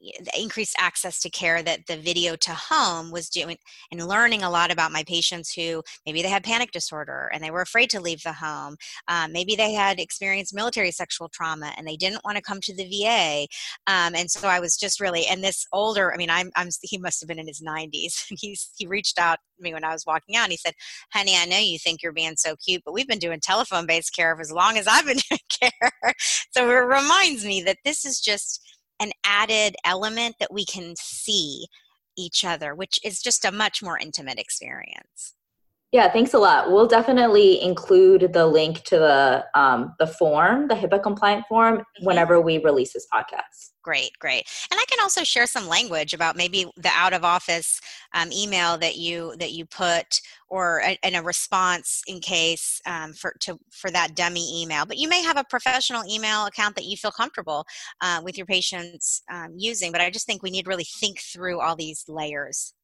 the 0.00 0.40
increased 0.40 0.74
access 0.78 1.20
to 1.20 1.30
care 1.30 1.62
that 1.62 1.86
the 1.86 1.96
video 1.96 2.36
to 2.36 2.52
home 2.52 3.10
was 3.10 3.28
doing 3.28 3.56
and 3.90 4.06
learning 4.06 4.42
a 4.42 4.50
lot 4.50 4.70
about 4.70 4.92
my 4.92 5.04
patients 5.04 5.52
who 5.52 5.82
maybe 6.06 6.22
they 6.22 6.28
had 6.28 6.42
panic 6.42 6.70
disorder 6.72 7.30
and 7.32 7.42
they 7.42 7.50
were 7.50 7.60
afraid 7.60 7.90
to 7.90 8.00
leave 8.00 8.22
the 8.22 8.32
home 8.32 8.76
um, 9.08 9.32
maybe 9.32 9.54
they 9.54 9.72
had 9.72 10.00
experienced 10.00 10.54
military 10.54 10.90
sexual 10.90 11.28
trauma 11.28 11.72
and 11.76 11.86
they 11.86 11.96
didn't 11.96 12.24
want 12.24 12.36
to 12.36 12.42
come 12.42 12.60
to 12.60 12.74
the 12.74 12.84
va 12.84 13.46
um, 13.86 14.14
and 14.14 14.30
so 14.30 14.48
i 14.48 14.60
was 14.60 14.76
just 14.76 15.00
really 15.00 15.26
and 15.26 15.44
this 15.44 15.66
older 15.72 16.12
i 16.12 16.16
mean 16.16 16.30
i'm, 16.30 16.50
I'm 16.56 16.68
he 16.82 16.98
must 16.98 17.20
have 17.20 17.28
been 17.28 17.38
in 17.38 17.48
his 17.48 17.62
90s 17.62 18.24
he's 18.40 18.70
he 18.76 18.86
reached 18.86 19.18
out 19.18 19.38
to 19.56 19.62
me 19.62 19.74
when 19.74 19.84
i 19.84 19.92
was 19.92 20.06
walking 20.06 20.36
out 20.36 20.44
and 20.44 20.52
he 20.52 20.58
said 20.58 20.74
honey 21.12 21.36
i 21.36 21.44
know 21.44 21.58
you 21.58 21.78
think 21.78 22.02
you're 22.02 22.12
being 22.12 22.36
so 22.36 22.56
cute 22.56 22.82
but 22.84 22.94
we've 22.94 23.08
been 23.08 23.18
doing 23.18 23.40
telephone 23.40 23.86
based 23.86 24.14
care 24.14 24.34
for 24.34 24.40
as 24.40 24.52
long 24.52 24.78
as 24.78 24.86
i've 24.86 25.06
been 25.06 25.18
doing 25.28 25.40
care. 25.60 26.14
So 26.50 26.68
it 26.68 26.72
reminds 26.72 27.44
me 27.44 27.62
that 27.62 27.78
this 27.84 28.04
is 28.04 28.20
just 28.20 28.60
an 29.00 29.12
added 29.24 29.74
element 29.84 30.36
that 30.38 30.52
we 30.52 30.64
can 30.64 30.94
see 30.96 31.66
each 32.16 32.44
other, 32.44 32.74
which 32.74 32.98
is 33.04 33.22
just 33.22 33.44
a 33.44 33.52
much 33.52 33.82
more 33.82 33.98
intimate 33.98 34.38
experience. 34.38 35.34
Yeah, 35.92 36.08
thanks 36.08 36.34
a 36.34 36.38
lot. 36.38 36.70
We'll 36.70 36.86
definitely 36.86 37.60
include 37.60 38.32
the 38.32 38.46
link 38.46 38.84
to 38.84 38.96
the 38.96 39.44
um, 39.60 39.96
the 39.98 40.06
form, 40.06 40.68
the 40.68 40.76
HIPAA 40.76 41.02
compliant 41.02 41.46
form, 41.48 41.78
mm-hmm. 41.78 42.04
whenever 42.04 42.40
we 42.40 42.58
release 42.58 42.92
this 42.92 43.08
podcast. 43.12 43.72
Great, 43.82 44.16
great. 44.20 44.46
And 44.70 44.78
I 44.78 44.84
can 44.88 45.00
also 45.00 45.24
share 45.24 45.48
some 45.48 45.66
language 45.66 46.14
about 46.14 46.36
maybe 46.36 46.70
the 46.76 46.90
out 46.92 47.12
of 47.12 47.24
office 47.24 47.80
um, 48.14 48.30
email 48.30 48.78
that 48.78 48.98
you 48.98 49.34
that 49.38 49.50
you 49.50 49.66
put, 49.66 50.20
or 50.48 50.80
a, 50.84 50.96
in 51.02 51.16
a 51.16 51.22
response 51.22 52.02
in 52.06 52.20
case 52.20 52.80
um, 52.86 53.12
for 53.12 53.34
to 53.40 53.58
for 53.72 53.90
that 53.90 54.14
dummy 54.14 54.62
email. 54.62 54.86
But 54.86 54.98
you 54.98 55.08
may 55.08 55.24
have 55.24 55.38
a 55.38 55.44
professional 55.44 56.04
email 56.08 56.46
account 56.46 56.76
that 56.76 56.84
you 56.84 56.96
feel 56.96 57.10
comfortable 57.10 57.64
uh, 58.00 58.20
with 58.22 58.36
your 58.36 58.46
patients 58.46 59.22
um, 59.28 59.54
using. 59.56 59.90
But 59.90 60.02
I 60.02 60.10
just 60.10 60.24
think 60.24 60.40
we 60.40 60.52
need 60.52 60.66
to 60.66 60.68
really 60.68 60.86
think 61.00 61.18
through 61.18 61.60
all 61.60 61.74
these 61.74 62.04
layers. 62.06 62.74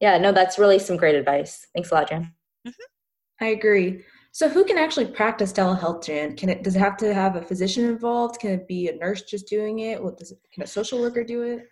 Yeah, 0.00 0.18
no, 0.18 0.32
that's 0.32 0.58
really 0.58 0.78
some 0.78 0.96
great 0.96 1.14
advice. 1.14 1.66
Thanks 1.74 1.90
a 1.90 1.94
lot, 1.94 2.08
Jan. 2.08 2.32
Mm-hmm. 2.66 3.44
I 3.44 3.48
agree. 3.48 4.02
So, 4.32 4.48
who 4.48 4.64
can 4.64 4.76
actually 4.76 5.06
practice 5.06 5.52
telehealth, 5.52 6.04
Jan? 6.04 6.36
Can 6.36 6.50
it 6.50 6.62
does 6.62 6.76
it 6.76 6.80
have 6.80 6.96
to 6.98 7.14
have 7.14 7.36
a 7.36 7.42
physician 7.42 7.86
involved? 7.86 8.38
Can 8.38 8.50
it 8.50 8.68
be 8.68 8.88
a 8.88 8.96
nurse 8.96 9.22
just 9.22 9.48
doing 9.48 9.78
it? 9.78 10.02
What 10.02 10.18
does 10.18 10.32
it, 10.32 10.38
can 10.52 10.62
a 10.62 10.66
social 10.66 11.00
worker 11.00 11.24
do 11.24 11.42
it? 11.42 11.68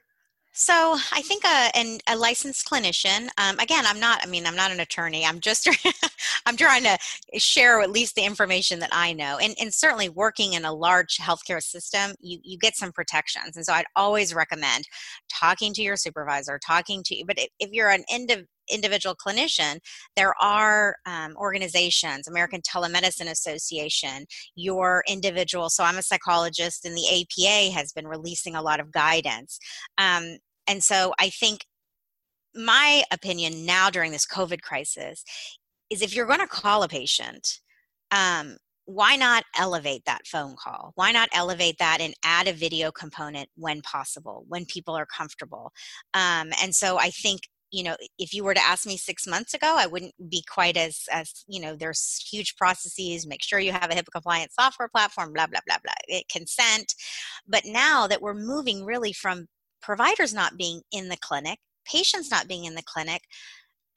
So 0.56 0.96
I 1.12 1.20
think 1.22 1.42
a, 1.44 1.76
an, 1.76 1.98
a 2.08 2.16
licensed 2.16 2.68
clinician. 2.68 3.28
Um, 3.38 3.58
again, 3.58 3.84
I'm 3.88 3.98
not. 3.98 4.20
I 4.22 4.26
mean, 4.28 4.46
I'm 4.46 4.54
not 4.54 4.70
an 4.70 4.78
attorney. 4.78 5.26
I'm 5.26 5.40
just. 5.40 5.68
I'm 6.46 6.56
trying 6.56 6.84
to 6.84 6.96
share 7.38 7.80
at 7.80 7.90
least 7.90 8.14
the 8.14 8.24
information 8.24 8.78
that 8.78 8.90
I 8.92 9.14
know, 9.14 9.36
and 9.38 9.56
and 9.60 9.74
certainly 9.74 10.08
working 10.08 10.52
in 10.52 10.64
a 10.64 10.72
large 10.72 11.16
healthcare 11.16 11.60
system, 11.60 12.14
you 12.20 12.38
you 12.44 12.56
get 12.56 12.76
some 12.76 12.92
protections, 12.92 13.56
and 13.56 13.66
so 13.66 13.72
I'd 13.72 13.86
always 13.96 14.32
recommend 14.32 14.84
talking 15.28 15.74
to 15.74 15.82
your 15.82 15.96
supervisor, 15.96 16.60
talking 16.64 17.02
to. 17.06 17.16
You, 17.16 17.26
but 17.26 17.38
if, 17.38 17.48
if 17.58 17.70
you're 17.72 17.90
an 17.90 18.04
indiv- 18.12 18.46
individual 18.70 19.16
clinician, 19.16 19.78
there 20.16 20.34
are 20.40 20.96
um, 21.04 21.34
organizations, 21.36 22.28
American 22.28 22.60
Telemedicine 22.62 23.30
Association, 23.30 24.26
your 24.54 25.02
individual. 25.08 25.68
So 25.68 25.82
I'm 25.82 25.98
a 25.98 26.02
psychologist, 26.02 26.84
and 26.84 26.96
the 26.96 27.26
APA 27.26 27.72
has 27.72 27.92
been 27.92 28.06
releasing 28.06 28.54
a 28.54 28.62
lot 28.62 28.80
of 28.80 28.92
guidance. 28.92 29.58
Um, 29.98 30.38
and 30.66 30.82
so 30.82 31.14
I 31.18 31.30
think 31.30 31.66
my 32.54 33.02
opinion 33.10 33.66
now 33.66 33.90
during 33.90 34.12
this 34.12 34.26
COVID 34.26 34.62
crisis 34.62 35.24
is 35.90 36.02
if 36.02 36.14
you're 36.14 36.26
going 36.26 36.40
to 36.40 36.46
call 36.46 36.82
a 36.82 36.88
patient, 36.88 37.60
um, 38.10 38.56
why 38.86 39.16
not 39.16 39.44
elevate 39.58 40.04
that 40.04 40.26
phone 40.26 40.56
call? 40.62 40.92
Why 40.94 41.10
not 41.10 41.30
elevate 41.32 41.76
that 41.78 41.98
and 42.00 42.14
add 42.22 42.48
a 42.48 42.52
video 42.52 42.92
component 42.92 43.48
when 43.56 43.80
possible, 43.80 44.44
when 44.48 44.66
people 44.66 44.94
are 44.94 45.06
comfortable? 45.06 45.72
Um, 46.12 46.52
and 46.62 46.74
so 46.74 46.98
I 46.98 47.10
think 47.10 47.42
you 47.74 47.82
know 47.82 47.96
if 48.18 48.32
you 48.32 48.44
were 48.44 48.54
to 48.54 48.62
ask 48.62 48.86
me 48.86 48.96
six 48.96 49.26
months 49.26 49.52
ago 49.52 49.74
i 49.76 49.86
wouldn't 49.86 50.14
be 50.30 50.44
quite 50.48 50.76
as 50.76 51.02
as 51.10 51.44
you 51.48 51.60
know 51.60 51.74
there's 51.74 52.24
huge 52.30 52.56
processes 52.56 53.26
make 53.26 53.42
sure 53.42 53.58
you 53.58 53.72
have 53.72 53.90
a 53.90 53.94
hipaa 53.94 54.12
compliant 54.12 54.52
software 54.52 54.88
platform 54.88 55.32
blah 55.32 55.46
blah 55.46 55.60
blah 55.66 55.78
blah 55.82 55.92
it, 56.06 56.24
consent 56.28 56.94
but 57.48 57.62
now 57.64 58.06
that 58.06 58.22
we're 58.22 58.34
moving 58.34 58.84
really 58.84 59.12
from 59.12 59.46
providers 59.84 60.32
not 60.32 60.56
being 60.56 60.80
in 60.92 61.08
the 61.08 61.16
clinic 61.16 61.58
patients 61.84 62.30
not 62.30 62.48
being 62.48 62.64
in 62.64 62.74
the 62.74 62.82
clinic 62.82 63.22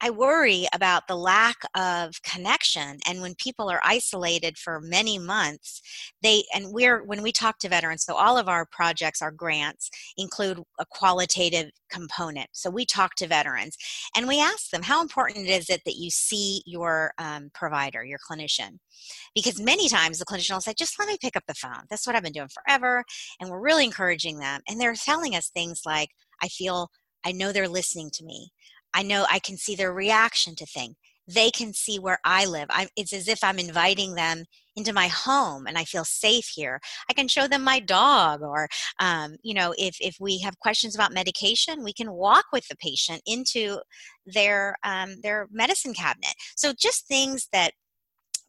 I 0.00 0.10
worry 0.10 0.66
about 0.72 1.08
the 1.08 1.16
lack 1.16 1.56
of 1.74 2.22
connection 2.22 2.98
and 3.06 3.20
when 3.20 3.34
people 3.34 3.68
are 3.68 3.80
isolated 3.84 4.56
for 4.56 4.80
many 4.80 5.18
months 5.18 5.80
they 6.22 6.44
and 6.54 6.72
we're 6.72 7.04
when 7.04 7.22
we 7.22 7.32
talk 7.32 7.58
to 7.58 7.68
veterans 7.68 8.04
so 8.04 8.14
all 8.14 8.38
of 8.38 8.48
our 8.48 8.66
projects 8.70 9.22
our 9.22 9.30
grants 9.30 9.90
include 10.16 10.62
a 10.78 10.86
qualitative 10.90 11.70
component. 11.90 12.48
So 12.52 12.70
we 12.70 12.84
talk 12.84 13.14
to 13.16 13.26
veterans 13.26 13.76
and 14.16 14.28
we 14.28 14.40
ask 14.40 14.70
them 14.70 14.82
how 14.82 15.02
important 15.02 15.48
is 15.48 15.68
it 15.70 15.82
that 15.84 15.96
you 15.96 16.10
see 16.10 16.62
your 16.66 17.12
um, 17.18 17.50
provider 17.54 18.04
your 18.04 18.18
clinician? 18.18 18.78
Because 19.34 19.60
many 19.60 19.88
times 19.88 20.18
the 20.18 20.24
clinician 20.24 20.52
will 20.52 20.60
say 20.60 20.74
just 20.78 20.98
let 20.98 21.08
me 21.08 21.18
pick 21.20 21.36
up 21.36 21.44
the 21.48 21.54
phone. 21.54 21.84
That's 21.90 22.06
what 22.06 22.14
i've 22.14 22.22
been 22.22 22.32
doing 22.32 22.48
forever 22.48 23.04
and 23.40 23.50
we're 23.50 23.60
really 23.60 23.84
encouraging 23.84 24.38
them 24.38 24.60
and 24.68 24.80
they're 24.80 24.94
telling 24.94 25.34
us 25.34 25.50
things 25.50 25.82
like 25.84 26.10
i 26.42 26.48
feel 26.48 26.90
I 27.24 27.32
know 27.32 27.52
they're 27.52 27.68
listening 27.68 28.10
to 28.14 28.24
me. 28.24 28.52
I 28.94 29.02
know 29.02 29.26
I 29.30 29.38
can 29.38 29.56
see 29.56 29.74
their 29.74 29.92
reaction 29.92 30.54
to 30.56 30.66
things. 30.66 30.96
They 31.26 31.50
can 31.50 31.74
see 31.74 31.98
where 31.98 32.18
I 32.24 32.46
live. 32.46 32.68
I, 32.70 32.88
it's 32.96 33.12
as 33.12 33.28
if 33.28 33.44
I'm 33.44 33.58
inviting 33.58 34.14
them 34.14 34.44
into 34.76 34.94
my 34.94 35.08
home 35.08 35.66
and 35.66 35.76
I 35.76 35.84
feel 35.84 36.04
safe 36.04 36.46
here. 36.54 36.80
I 37.10 37.12
can 37.12 37.28
show 37.28 37.46
them 37.46 37.62
my 37.62 37.80
dog, 37.80 38.40
or, 38.40 38.66
um, 38.98 39.36
you 39.42 39.52
know, 39.52 39.74
if, 39.76 39.96
if 40.00 40.16
we 40.18 40.38
have 40.38 40.58
questions 40.58 40.94
about 40.94 41.12
medication, 41.12 41.84
we 41.84 41.92
can 41.92 42.12
walk 42.12 42.46
with 42.50 42.66
the 42.68 42.76
patient 42.76 43.20
into 43.26 43.78
their, 44.24 44.76
um, 44.84 45.16
their 45.22 45.48
medicine 45.50 45.92
cabinet. 45.92 46.32
So 46.56 46.72
just 46.72 47.06
things 47.06 47.48
that 47.52 47.72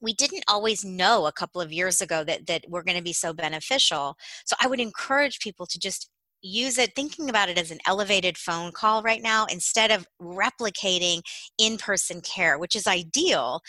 we 0.01 0.13
didn't 0.13 0.45
always 0.47 0.85
know 0.85 1.25
a 1.25 1.33
couple 1.33 1.59
of 1.59 1.73
years 1.73 1.99
ago 1.99 2.23
that 2.23 2.47
that 2.47 2.63
were 2.69 2.83
going 2.83 2.97
to 2.97 3.03
be 3.03 3.11
so 3.11 3.33
beneficial 3.33 4.15
so 4.45 4.55
i 4.61 4.67
would 4.67 4.79
encourage 4.79 5.39
people 5.39 5.65
to 5.65 5.77
just 5.77 6.09
use 6.41 6.77
it 6.77 6.95
thinking 6.95 7.29
about 7.29 7.49
it 7.49 7.57
as 7.57 7.71
an 7.71 7.79
elevated 7.85 8.37
phone 8.37 8.71
call 8.71 9.01
right 9.03 9.21
now 9.21 9.45
instead 9.51 9.91
of 9.91 10.07
replicating 10.21 11.21
in-person 11.57 12.21
care 12.21 12.57
which 12.57 12.75
is 12.75 12.87
ideal 12.87 13.61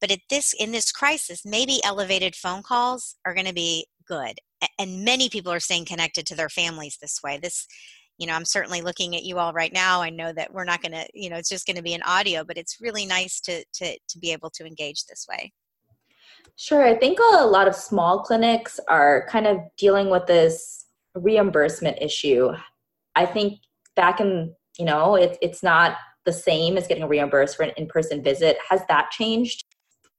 but 0.00 0.10
at 0.10 0.20
this 0.30 0.54
in 0.58 0.70
this 0.72 0.92
crisis 0.92 1.42
maybe 1.44 1.80
elevated 1.84 2.34
phone 2.36 2.62
calls 2.62 3.16
are 3.24 3.34
going 3.34 3.46
to 3.46 3.54
be 3.54 3.86
good 4.06 4.38
and 4.78 5.04
many 5.04 5.28
people 5.28 5.52
are 5.52 5.60
staying 5.60 5.84
connected 5.84 6.26
to 6.26 6.34
their 6.34 6.48
families 6.48 6.98
this 7.00 7.20
way. 7.22 7.38
This 7.38 7.66
you 8.18 8.26
know 8.26 8.34
i'm 8.34 8.44
certainly 8.44 8.82
looking 8.82 9.16
at 9.16 9.24
you 9.24 9.38
all 9.38 9.52
right 9.52 9.72
now. 9.72 10.02
I 10.02 10.10
know 10.10 10.32
that 10.32 10.52
we're 10.52 10.64
not 10.64 10.82
going 10.82 10.92
to 10.92 11.06
you 11.14 11.30
know 11.30 11.36
it's 11.36 11.48
just 11.48 11.66
going 11.66 11.76
to 11.76 11.82
be 11.82 11.94
an 11.94 12.02
audio 12.02 12.44
but 12.44 12.58
it's 12.58 12.80
really 12.80 13.06
nice 13.06 13.40
to 13.42 13.64
to 13.74 13.98
to 14.08 14.18
be 14.18 14.32
able 14.32 14.50
to 14.50 14.66
engage 14.66 15.04
this 15.06 15.26
way. 15.28 15.52
Sure 16.56 16.84
i 16.84 16.94
think 16.94 17.18
a 17.18 17.46
lot 17.46 17.68
of 17.68 17.74
small 17.74 18.20
clinics 18.20 18.78
are 18.88 19.26
kind 19.28 19.46
of 19.46 19.58
dealing 19.78 20.10
with 20.10 20.26
this 20.26 20.81
reimbursement 21.14 21.98
issue. 22.00 22.50
I 23.14 23.26
think 23.26 23.58
back 23.96 24.20
in, 24.20 24.54
you 24.78 24.84
know, 24.84 25.16
it, 25.16 25.38
it's 25.42 25.62
not 25.62 25.96
the 26.24 26.32
same 26.32 26.76
as 26.76 26.86
getting 26.86 27.06
reimbursed 27.06 27.56
for 27.56 27.64
an 27.64 27.72
in-person 27.76 28.22
visit. 28.22 28.56
Has 28.68 28.80
that 28.88 29.10
changed? 29.10 29.64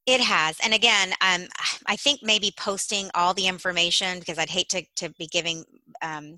It 0.06 0.20
has. 0.20 0.58
And 0.64 0.74
again, 0.74 1.12
um, 1.22 1.48
I 1.88 1.96
think 1.96 2.20
maybe 2.22 2.52
posting 2.58 3.10
all 3.16 3.34
the 3.34 3.48
information 3.48 4.20
because 4.20 4.38
I'd 4.38 4.50
hate 4.50 4.70
to, 4.70 4.84
to 4.98 5.10
be 5.18 5.28
giving 5.28 5.64
um, 6.02 6.38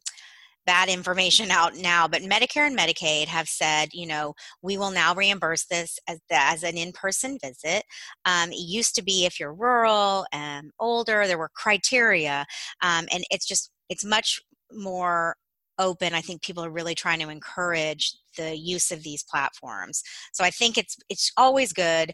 bad 0.66 0.90
information 0.90 1.52
out 1.52 1.76
now, 1.76 2.08
but 2.08 2.22
Medicare 2.22 2.68
and 2.68 2.78
Medicaid 2.78 3.26
have 3.26 3.48
said, 3.48 3.90
you 3.94 4.08
know, 4.08 4.34
we 4.62 4.78
will 4.78 4.92
now 4.92 5.14
reimburse 5.14 5.66
this 5.66 6.00
as, 6.08 6.20
as 6.32 6.64
an 6.64 6.78
in 6.78 6.92
person 6.92 7.38
visit. 7.42 7.84
Um, 8.26 8.52
it 8.52 8.68
used 8.68 8.96
to 8.96 9.04
be 9.04 9.26
if 9.26 9.40
you're 9.40 9.54
rural 9.54 10.26
and 10.32 10.72
older, 10.80 11.28
there 11.28 11.38
were 11.38 11.52
criteria, 11.56 12.46
um, 12.82 13.06
and 13.12 13.24
it's 13.30 13.46
just 13.46 13.72
it's 13.90 14.06
much 14.06 14.42
more 14.72 15.36
open 15.78 16.14
i 16.14 16.22
think 16.22 16.42
people 16.42 16.64
are 16.64 16.70
really 16.70 16.96
trying 16.96 17.20
to 17.20 17.30
encourage 17.30 18.16
the 18.38 18.58
use 18.58 18.92
of 18.92 19.04
these 19.04 19.24
platforms 19.24 20.04
so 20.34 20.44
i 20.44 20.50
think 20.50 20.78
it's 20.78 20.98
it's 21.10 21.32
always 21.38 21.74
good 21.74 22.14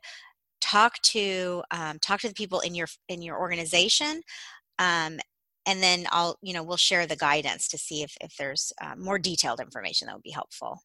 talk 0.62 0.94
to 1.02 1.64
um, 1.72 1.98
talk 2.00 2.20
to 2.20 2.28
the 2.28 2.34
people 2.34 2.60
in 2.62 2.76
your 2.76 2.88
in 3.10 3.22
your 3.22 3.40
organization 3.40 4.22
um, 4.80 5.20
and 5.68 5.82
then 5.82 6.06
i'll 6.12 6.38
you 6.42 6.54
know 6.54 6.64
we'll 6.64 6.78
share 6.78 7.06
the 7.06 7.16
guidance 7.16 7.68
to 7.68 7.78
see 7.78 8.02
if 8.02 8.16
if 8.22 8.36
there's 8.38 8.74
uh, 8.82 8.96
more 8.98 9.20
detailed 9.20 9.60
information 9.60 10.08
that 10.08 10.16
would 10.16 10.24
be 10.24 10.32
helpful 10.32 10.82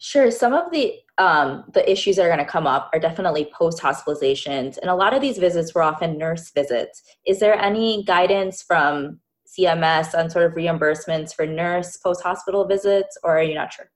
Sure. 0.00 0.30
Some 0.30 0.54
of 0.54 0.70
the 0.70 0.94
um, 1.18 1.64
the 1.74 1.88
issues 1.90 2.16
that 2.16 2.22
are 2.22 2.28
going 2.28 2.38
to 2.38 2.44
come 2.44 2.68
up 2.68 2.88
are 2.92 3.00
definitely 3.00 3.50
post 3.52 3.80
hospitalizations, 3.82 4.78
and 4.78 4.88
a 4.88 4.94
lot 4.94 5.12
of 5.12 5.20
these 5.20 5.38
visits 5.38 5.74
were 5.74 5.82
often 5.82 6.16
nurse 6.16 6.52
visits. 6.52 7.02
Is 7.26 7.40
there 7.40 7.60
any 7.60 8.04
guidance 8.04 8.62
from 8.62 9.18
CMS 9.58 10.18
on 10.18 10.30
sort 10.30 10.46
of 10.46 10.52
reimbursements 10.52 11.34
for 11.34 11.46
nurse 11.46 11.96
post 11.96 12.22
hospital 12.22 12.64
visits, 12.66 13.18
or 13.22 13.38
are 13.38 13.42
you 13.42 13.54
not 13.54 13.72
sure? 13.72 13.90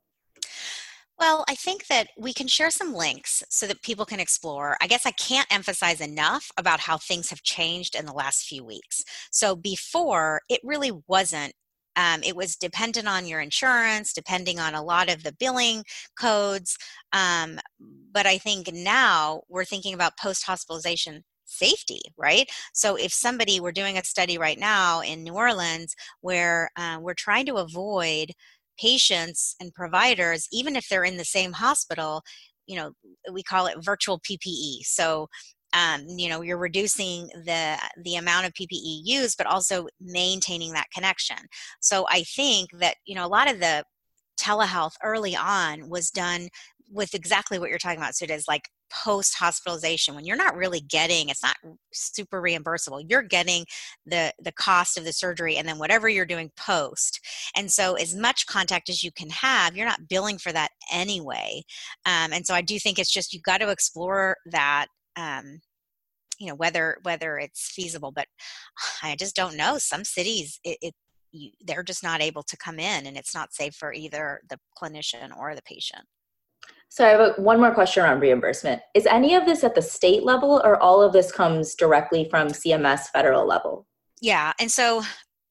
Well, 1.19 1.45
I 1.49 1.55
think 1.55 1.87
that 1.87 2.09
we 2.19 2.33
can 2.33 2.49
share 2.49 2.71
some 2.71 2.95
links 2.95 3.45
so 3.49 3.67
that 3.69 3.83
people 3.83 4.05
can 4.05 4.19
explore. 4.19 4.77
I 4.81 4.89
guess 4.89 5.07
I 5.07 5.13
can't 5.13 5.47
emphasize 5.53 6.01
enough 6.01 6.51
about 6.57 6.81
how 6.81 6.99
things 6.99 7.31
have 7.31 7.43
changed 7.45 7.95
in 7.95 8.07
the 8.07 8.13
last 8.13 8.45
few 8.45 8.65
weeks. 8.65 9.05
So, 9.31 9.55
before, 9.55 10.41
it 10.49 10.61
really 10.65 10.93
wasn't 11.07 11.53
um, 11.97 12.23
it 12.25 12.35
was 12.37 12.57
dependent 12.57 13.07
on 13.07 13.27
your 13.27 13.41
insurance, 13.41 14.13
depending 14.13 14.59
on 14.59 14.75
a 14.75 14.83
lot 14.83 15.13
of 15.13 15.23
the 15.23 15.35
billing 15.39 15.85
codes. 16.19 16.79
Um, 17.13 17.59
but 18.13 18.27
I 18.27 18.39
think 18.39 18.73
now 18.73 19.43
we're 19.49 19.65
thinking 19.65 19.95
about 19.95 20.19
post 20.19 20.45
hospitalization 20.45 21.23
safety, 21.53 22.01
right? 22.17 22.51
So 22.73 22.97
if 22.97 23.13
somebody, 23.13 23.61
we're 23.61 23.73
doing 23.73 23.99
a 23.99 24.05
study 24.05 24.39
right 24.39 24.59
now 24.59 25.01
in 25.01 25.23
New 25.23 25.35
Orleans 25.35 25.95
where 26.21 26.71
uh, 26.77 26.99
we're 27.01 27.15
trying 27.15 27.47
to 27.47 27.57
avoid 27.57 28.33
patients 28.79 29.55
and 29.61 29.73
providers, 29.75 30.49
even 30.53 30.77
if 30.77 30.89
they're 30.89 31.05
in 31.05 31.17
the 31.17 31.25
same 31.25 31.53
hospital, 31.53 32.23
you 32.67 32.77
know, 32.77 32.93
we 33.33 33.43
call 33.43 33.67
it 33.67 33.85
virtual 33.85 34.21
PPE. 34.21 34.81
So 34.85 35.29
um, 35.75 36.05
you 36.07 36.29
know 36.29 36.43
you're 36.43 36.59
reducing 36.59 37.29
the 37.29 37.79
the 38.03 38.17
amount 38.17 38.47
of 38.47 38.53
ppe 38.53 39.01
used 39.05 39.39
but 39.39 39.47
also 39.47 39.87
maintaining 40.01 40.73
that 40.73 40.91
connection 40.95 41.37
so 41.81 42.07
i 42.11 42.23
think 42.23 42.69
that 42.79 42.97
you 43.07 43.15
know 43.15 43.25
a 43.25 43.29
lot 43.29 43.51
of 43.51 43.59
the 43.59 43.83
telehealth 44.39 44.95
early 45.03 45.37
on 45.37 45.89
was 45.89 46.11
done 46.11 46.49
with 46.91 47.15
exactly 47.15 47.59
what 47.59 47.71
you're 47.71 47.79
talking 47.79 47.99
about 47.99 48.15
so 48.15 48.25
it 48.25 48.31
is 48.31 48.45
like 48.49 48.69
post 48.93 49.35
hospitalization 49.37 50.15
when 50.15 50.25
you're 50.25 50.37
not 50.37 50.57
really 50.57 50.81
getting 50.81 51.29
it's 51.29 51.43
not 51.43 51.57
super 51.93 52.43
reimbursable 52.43 53.05
you're 53.09 53.23
getting 53.23 53.65
the 54.07 54.33
the 54.41 54.53
cost 54.53 54.99
of 54.99 55.05
the 55.05 55.13
surgery 55.13 55.57
and 55.57 55.67
then 55.67 55.79
whatever 55.79 56.09
you're 56.09 56.27
doing 56.27 56.51
post. 56.57 57.21
And 57.57 57.71
so 57.71 57.95
as 57.95 58.15
much 58.15 58.47
contact 58.47 58.89
as 58.89 59.03
you 59.03 59.11
can 59.13 59.31
have 59.31 59.77
you're 59.77 59.87
not 59.87 60.09
billing 60.09 60.39
for 60.39 60.53
that 60.53 60.71
anyway. 60.93 61.63
Um, 62.07 62.33
and 62.33 62.47
so 62.47 62.55
i 62.55 62.63
do 62.63 62.79
think 62.79 62.99
it's 62.99 63.13
just 63.13 63.33
you've 63.33 63.43
got 63.43 63.59
to 63.59 63.71
explore 63.71 64.37
that 64.47 64.87
um, 65.17 65.61
you 66.39 66.49
know 66.49 66.55
whether 66.55 66.99
whether 67.03 67.39
it's 67.39 67.71
feasible 67.71 68.13
but 68.13 68.27
i 69.03 69.17
just 69.17 69.37
don't 69.37 69.57
know. 69.57 69.79
Some 69.79 70.05
cities 70.05 70.61
it, 70.65 70.79
it 70.83 70.95
you, 71.33 71.51
they're 71.65 71.83
just 71.83 72.03
not 72.03 72.21
able 72.21 72.43
to 72.43 72.57
come 72.57 72.79
in 72.79 73.07
and 73.07 73.17
it's 73.17 73.35
not 73.35 73.55
safe 73.55 73.75
for 73.75 73.93
either 73.93 74.41
the 74.51 74.59
clinician 74.81 75.35
or 75.37 75.55
the 75.55 75.63
patient 75.63 76.05
so 76.89 77.07
I 77.07 77.11
have 77.11 77.39
one 77.39 77.59
more 77.59 77.73
question 77.73 78.05
around 78.05 78.21
reimbursement. 78.21 78.83
Is 78.95 79.07
any 79.07 79.35
of 79.35 79.47
this 79.47 79.65
at 79.65 79.75
the 79.75 79.81
state 79.81 80.25
level 80.25 80.61
or 80.63 80.77
all 80.83 81.01
of 81.01 81.15
this 81.15 81.33
comes 81.33 81.75
directly 81.75 82.29
from 82.29 82.49
CMS 82.49 83.07
federal 83.13 83.47
level? 83.47 83.87
Yeah, 84.21 84.53
and 84.61 84.71
so 84.71 85.03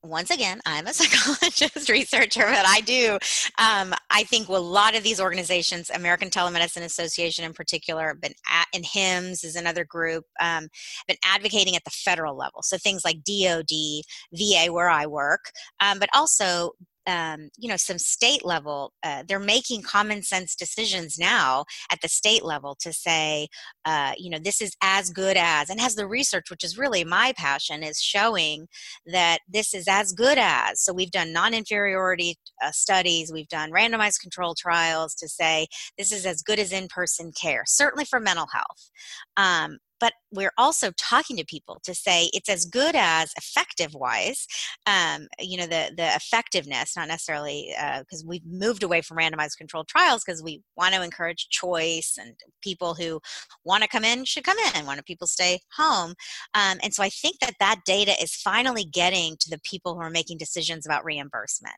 once 0.04 0.32
again, 0.32 0.60
I'm 0.66 0.88
a 0.88 0.94
psychologist 0.94 1.90
researcher, 1.90 2.46
but 2.46 2.66
I 2.66 2.82
do. 2.82 3.14
Um, 3.60 3.94
I 4.10 4.24
think 4.24 4.48
a 4.48 4.54
lot 4.54 4.96
of 4.96 5.04
these 5.04 5.22
organizations, 5.22 5.90
American 5.92 6.30
Telemedicine 6.30 6.84
Association 6.84 7.46
in 7.46 7.54
particular, 7.54 8.16
been 8.16 8.34
at, 8.50 8.68
and 8.74 8.84
HIMSS 8.84 9.44
is 9.44 9.56
another 9.56 9.86
group, 9.86 10.26
um, 10.40 10.68
been 11.08 11.18
advocating 11.26 11.76
at 11.76 11.84
the 11.84 11.92
federal 11.92 12.36
level. 12.36 12.62
So 12.64 12.78
things 12.78 13.04
like 13.06 13.24
DOD, 13.24 14.04
VA, 14.34 14.72
where 14.72 14.90
I 14.90 15.06
work, 15.06 15.52
um, 15.80 16.00
but 16.00 16.10
also 16.16 16.72
um, 17.08 17.50
you 17.58 17.70
know 17.70 17.78
some 17.78 17.98
state 17.98 18.46
level 18.46 18.94
uh, 19.04 19.24
they're 19.28 19.40
making 19.40 19.82
common 19.82 20.22
sense 20.24 20.56
decisions 20.56 21.18
now 21.18 21.66
at 21.92 22.00
the 22.02 22.08
state 22.08 22.44
level 22.44 22.76
to 22.80 22.94
say 22.94 23.48
uh, 23.86 24.14
you 24.18 24.30
know 24.30 24.40
this 24.40 24.62
is 24.62 24.76
as 24.82 25.10
good 25.10 25.38
as 25.38 25.70
and 25.70 25.80
has 25.80 25.96
the 25.96 26.08
research 26.08 26.50
which 26.50 26.64
is 26.64 26.78
really 26.78 27.04
my 27.04 27.34
passion 27.38 27.84
is 27.84 28.00
showing 28.00 28.68
that 29.06 29.40
this 29.48 29.74
is 29.74 29.88
as 29.88 30.12
good 30.12 30.38
as. 30.38 30.82
So 30.82 30.94
we've 30.94 31.12
done 31.12 31.34
non-inferiority 31.34 32.38
uh, 32.64 32.72
studies 32.72 33.32
we've 33.34 33.48
done 33.48 33.72
randomized 33.72 34.22
control 34.22 34.56
trials 34.56 35.16
to 35.16 35.28
say 35.28 35.68
this 35.98 36.12
is 36.12 36.26
as 36.26 36.42
good 36.42 36.60
as 36.60 36.72
in-person 36.72 37.32
care 37.40 37.64
certainly 37.66 38.06
for 38.06 38.20
mental 38.20 38.48
health. 38.52 38.92
Um, 39.38 39.80
but 40.02 40.14
we're 40.32 40.52
also 40.58 40.92
talking 40.98 41.38
to 41.38 41.46
people 41.46 41.80
to 41.84 41.94
say 41.94 42.30
it's 42.34 42.50
as 42.50 42.66
good 42.66 42.96
as 42.96 43.32
effective 43.38 43.94
wise 43.94 44.48
um, 44.88 45.28
you 45.40 45.58
know 45.58 45.68
the 45.68 45.92
the 45.96 46.16
effectiveness 46.16 46.98
not 46.98 47.08
necessarily 47.08 47.74
because 48.00 48.24
uh, 48.24 48.28
we've 48.28 48.46
moved 48.46 48.84
away 48.84 49.02
from 49.02 49.18
randomized 49.18 49.58
controlled 49.58 49.88
trials 49.88 50.24
because 50.26 50.44
we 50.44 50.62
want 50.76 50.94
to 50.94 51.04
encourage 51.04 51.48
choice 51.50 52.18
and 52.20 52.34
people 52.62 52.96
who 52.96 53.22
want 53.64 53.84
to 53.84 53.90
come 53.90 54.04
in 54.04 54.26
should 54.26 54.44
come 54.44 54.58
in 54.76 54.86
want 54.86 54.98
to 54.98 55.04
people 55.04 55.28
stay 55.28 55.60
home 55.78 56.14
um, 56.56 56.78
and 56.84 56.94
so 56.94 57.04
i 57.04 57.10
think 57.10 57.38
that 57.40 57.54
that 57.60 57.80
data 57.86 58.14
is 58.22 58.36
finally 58.36 58.84
getting 58.84 59.38
to 59.40 59.50
the 59.50 59.60
people 59.64 59.94
who 59.94 60.02
are 60.02 60.10
making 60.10 60.38
decisions 60.38 60.86
about 60.86 61.06
reimbursement 61.06 61.76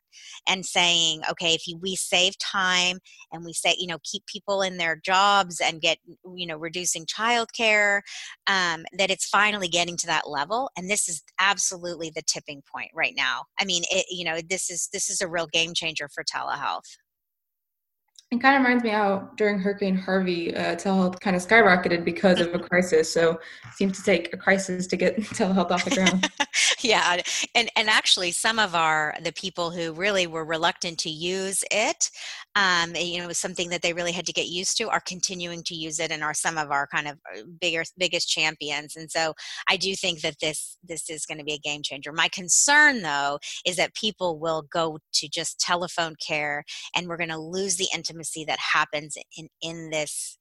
and 0.48 0.64
saying 0.64 1.20
okay 1.30 1.54
if 1.54 1.66
you, 1.66 1.76
we 1.76 1.94
save 1.94 2.36
time 2.38 2.98
and 3.32 3.44
we 3.44 3.52
say 3.52 3.74
you 3.78 3.86
know 3.86 3.98
keep 4.02 4.24
people 4.26 4.62
in 4.62 4.78
their 4.78 4.96
jobs 5.04 5.60
and 5.60 5.80
get 5.80 5.98
you 6.34 6.46
know 6.46 6.56
reducing 6.56 7.04
childcare 7.04 8.00
um, 8.46 8.84
that 8.96 9.10
it's 9.10 9.26
finally 9.26 9.68
getting 9.68 9.96
to 9.96 10.06
that 10.06 10.28
level 10.28 10.70
and 10.76 10.90
this 10.90 11.08
is 11.08 11.22
absolutely 11.38 12.10
the 12.14 12.22
tipping 12.26 12.62
point 12.72 12.90
right 12.94 13.14
now. 13.16 13.44
I 13.60 13.64
mean 13.64 13.82
it 13.90 14.06
you 14.10 14.24
know 14.24 14.40
this 14.48 14.70
is 14.70 14.88
this 14.92 15.10
is 15.10 15.20
a 15.20 15.28
real 15.28 15.46
game 15.46 15.74
changer 15.74 16.08
for 16.08 16.24
telehealth 16.24 16.96
it 18.30 18.40
kind 18.40 18.56
of 18.56 18.62
reminds 18.62 18.82
me 18.82 18.90
how 18.90 19.30
during 19.36 19.58
Hurricane 19.58 19.96
Harvey, 19.96 20.54
uh, 20.54 20.74
telehealth 20.76 21.20
kind 21.20 21.36
of 21.36 21.46
skyrocketed 21.46 22.04
because 22.04 22.40
of 22.40 22.48
a 22.48 22.50
mm-hmm. 22.52 22.66
crisis. 22.66 23.12
So 23.12 23.32
it 23.32 23.74
seems 23.74 23.98
to 23.98 24.04
take 24.04 24.32
a 24.32 24.36
crisis 24.36 24.86
to 24.88 24.96
get 24.96 25.16
telehealth 25.20 25.70
off 25.70 25.84
the 25.84 25.90
ground. 25.90 26.30
yeah, 26.80 27.20
and 27.54 27.70
and 27.76 27.88
actually, 27.88 28.32
some 28.32 28.58
of 28.58 28.74
our 28.74 29.14
the 29.22 29.32
people 29.32 29.70
who 29.70 29.92
really 29.92 30.26
were 30.26 30.44
reluctant 30.44 30.98
to 31.00 31.10
use 31.10 31.62
it, 31.70 32.10
um, 32.56 32.94
you 32.96 33.18
know, 33.18 33.24
it 33.24 33.28
was 33.28 33.38
something 33.38 33.68
that 33.70 33.82
they 33.82 33.92
really 33.92 34.12
had 34.12 34.26
to 34.26 34.32
get 34.32 34.48
used 34.48 34.76
to, 34.78 34.88
are 34.88 35.02
continuing 35.06 35.62
to 35.64 35.74
use 35.74 36.00
it, 36.00 36.10
and 36.10 36.24
are 36.24 36.34
some 36.34 36.58
of 36.58 36.70
our 36.70 36.86
kind 36.86 37.06
of 37.06 37.18
uh, 37.36 37.42
bigger 37.60 37.84
biggest 37.98 38.28
champions. 38.28 38.96
And 38.96 39.10
so, 39.10 39.34
I 39.68 39.76
do 39.76 39.94
think 39.94 40.22
that 40.22 40.36
this 40.40 40.76
this 40.82 41.08
is 41.08 41.26
going 41.26 41.38
to 41.38 41.44
be 41.44 41.54
a 41.54 41.58
game 41.58 41.82
changer. 41.82 42.12
My 42.12 42.28
concern, 42.28 43.02
though, 43.02 43.38
is 43.64 43.76
that 43.76 43.94
people 43.94 44.38
will 44.40 44.62
go 44.72 44.98
to 45.12 45.28
just 45.28 45.60
telephone 45.60 46.16
care, 46.26 46.64
and 46.96 47.06
we're 47.06 47.18
going 47.18 47.28
to 47.28 47.38
lose 47.38 47.76
the 47.76 47.88
intimacy 47.94 48.13
intimacy 48.14 48.44
that 48.46 48.58
happens 48.58 49.16
in 49.36 49.48
in 49.60 49.90
this 49.90 50.38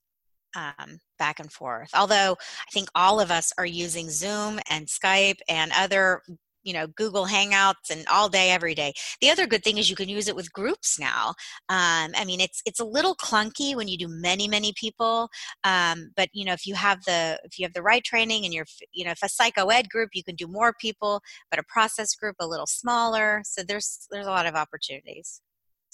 um, 0.55 0.99
back 1.17 1.39
and 1.39 1.51
forth. 1.51 1.89
Although 1.95 2.37
I 2.39 2.71
think 2.71 2.89
all 2.93 3.19
of 3.19 3.31
us 3.31 3.51
are 3.57 3.65
using 3.65 4.09
Zoom 4.09 4.59
and 4.69 4.87
Skype 4.87 5.39
and 5.49 5.71
other 5.75 6.21
you 6.65 6.71
know 6.71 6.87
google 6.95 7.25
hangouts 7.25 7.89
and 7.91 8.05
all 8.09 8.29
day 8.29 8.51
every 8.51 8.73
day. 8.73 8.93
The 9.19 9.29
other 9.29 9.45
good 9.47 9.63
thing 9.65 9.77
is 9.77 9.89
you 9.89 9.97
can 9.97 10.07
use 10.07 10.29
it 10.29 10.35
with 10.35 10.53
groups 10.53 10.97
now. 10.97 11.33
Um, 11.67 12.11
i 12.15 12.23
mean 12.25 12.39
it's 12.39 12.61
it's 12.65 12.79
a 12.79 12.85
little 12.85 13.15
clunky 13.15 13.75
when 13.75 13.89
you 13.89 13.97
do 13.97 14.07
many 14.07 14.47
many 14.47 14.71
people 14.79 15.27
um, 15.65 16.11
but 16.15 16.29
you 16.31 16.45
know 16.45 16.53
if 16.53 16.65
you 16.65 16.75
have 16.75 17.03
the 17.03 17.37
if 17.43 17.59
you 17.59 17.65
have 17.65 17.73
the 17.73 17.81
right 17.81 18.03
training 18.03 18.45
and 18.45 18.53
you're 18.53 18.65
you 18.93 19.03
know 19.03 19.11
if 19.11 19.23
a 19.23 19.27
psycho 19.27 19.67
ed 19.67 19.89
group 19.89 20.11
you 20.13 20.23
can 20.23 20.35
do 20.35 20.47
more 20.47 20.73
people 20.79 21.21
but 21.51 21.59
a 21.59 21.63
process 21.63 22.15
group 22.15 22.37
a 22.39 22.47
little 22.47 22.67
smaller. 22.67 23.41
So 23.43 23.61
there's 23.63 24.07
there's 24.09 24.27
a 24.27 24.31
lot 24.31 24.45
of 24.45 24.55
opportunities 24.55 25.41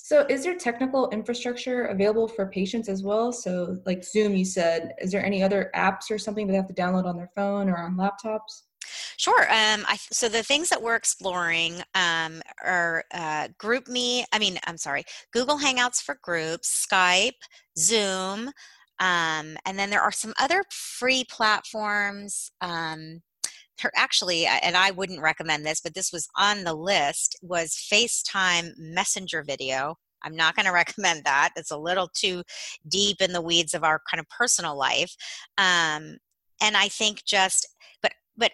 so, 0.01 0.25
is 0.29 0.43
there 0.43 0.55
technical 0.55 1.09
infrastructure 1.09 1.85
available 1.85 2.27
for 2.27 2.47
patients 2.47 2.87
as 2.87 3.03
well? 3.03 3.31
So, 3.31 3.77
like 3.85 4.03
Zoom, 4.03 4.33
you 4.33 4.45
said, 4.45 4.93
is 4.99 5.11
there 5.11 5.23
any 5.23 5.43
other 5.43 5.69
apps 5.75 6.09
or 6.09 6.17
something 6.17 6.47
they 6.47 6.55
have 6.55 6.67
to 6.67 6.73
download 6.73 7.05
on 7.05 7.17
their 7.17 7.29
phone 7.35 7.69
or 7.69 7.77
on 7.77 7.95
laptops? 7.95 8.63
Sure. 9.17 9.41
Um, 9.41 9.85
I, 9.87 9.97
so 10.11 10.29
the 10.29 10.41
things 10.41 10.69
that 10.69 10.81
we're 10.81 10.95
exploring 10.95 11.81
um, 11.95 12.41
are 12.63 13.03
uh, 13.13 13.49
GroupMe. 13.59 14.23
I 14.31 14.39
mean, 14.39 14.57
I'm 14.65 14.77
sorry, 14.77 15.03
Google 15.33 15.59
Hangouts 15.59 16.01
for 16.01 16.17
groups, 16.23 16.87
Skype, 16.89 17.33
Zoom, 17.77 18.47
um, 18.99 19.57
and 19.65 19.77
then 19.77 19.89
there 19.89 20.01
are 20.01 20.11
some 20.11 20.33
other 20.39 20.63
free 20.71 21.25
platforms. 21.29 22.51
Um, 22.61 23.21
actually, 23.95 24.45
and 24.45 24.75
I 24.75 24.91
wouldn't 24.91 25.21
recommend 25.21 25.65
this, 25.65 25.81
but 25.81 25.93
this 25.93 26.11
was 26.11 26.27
on 26.37 26.63
the 26.63 26.73
list, 26.73 27.37
was 27.41 27.73
Facebook 27.73 28.73
Messenger 28.77 29.43
video. 29.43 29.95
I'm 30.23 30.35
not 30.35 30.55
going 30.55 30.65
to 30.65 30.71
recommend 30.71 31.23
that. 31.25 31.51
It's 31.55 31.71
a 31.71 31.77
little 31.77 32.09
too 32.13 32.43
deep 32.87 33.21
in 33.21 33.33
the 33.33 33.41
weeds 33.41 33.73
of 33.73 33.83
our 33.83 34.01
kind 34.09 34.19
of 34.19 34.27
personal 34.29 34.77
life. 34.77 35.15
Um, 35.57 36.17
and 36.61 36.75
I 36.75 36.89
think 36.89 37.23
just 37.25 37.67
but 38.01 38.11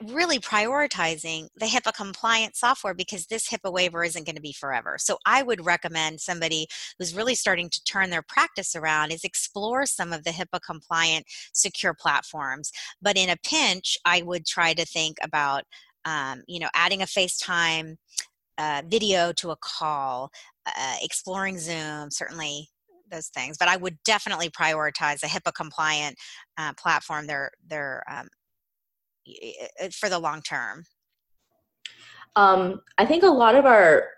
really 0.08 0.40
prioritizing 0.40 1.48
the 1.56 1.66
HIPAA 1.66 1.94
compliant 1.94 2.56
software 2.56 2.94
because 2.94 3.28
this 3.28 3.50
HIPAA 3.50 3.72
waiver 3.72 4.04
isn't 4.04 4.26
going 4.26 4.36
to 4.36 4.42
be 4.42 4.54
forever. 4.54 4.96
So 4.98 5.18
I 5.26 5.44
would 5.44 5.66
recommend 5.66 6.22
somebody 6.22 6.68
who's 6.98 7.16
really 7.16 7.36
starting 7.36 7.70
to 7.70 7.84
turn 7.84 8.10
their 8.10 8.24
practice 8.24 8.76
around 8.76 9.12
is 9.12 9.24
explore 9.24 9.86
some 9.86 10.14
of 10.14 10.24
the 10.24 10.32
HIPAA 10.32 10.60
compliant 10.66 11.26
secure 11.54 11.94
platforms. 11.94 12.72
But 13.02 13.18
in 13.18 13.30
a 13.30 13.38
pinch, 13.44 13.98
I 14.06 14.22
would 14.22 14.46
try 14.46 14.74
to 14.74 14.86
think 14.86 15.18
about, 15.22 15.64
um, 16.06 16.44
you 16.48 16.60
know, 16.60 16.70
adding 16.76 17.02
a 17.02 17.06
FaceTime 17.06 17.96
uh, 18.58 18.82
video 18.88 19.34
to 19.34 19.52
a 19.52 19.58
call, 19.58 20.32
uh, 20.66 20.96
exploring 21.02 21.60
Zoom, 21.60 22.10
certainly 22.10 22.70
those 23.12 23.28
things. 23.28 23.58
But 23.58 23.68
I 23.68 23.78
would 23.78 23.98
definitely 24.04 24.50
prioritize 24.50 25.24
a 25.24 25.28
HIPAA 25.28 25.54
compliant 25.54 26.16
uh, 26.58 26.74
platform. 26.78 27.28
They're 27.28 27.52
they're 27.68 28.04
um, 28.10 28.28
for 29.94 30.10
the 30.10 30.20
long 30.20 30.42
term? 30.42 30.86
Um, 32.36 32.82
I 32.98 33.06
think 33.06 33.24
a 33.24 33.28
lot 33.28 33.56
of 33.56 33.66
our 33.66 34.10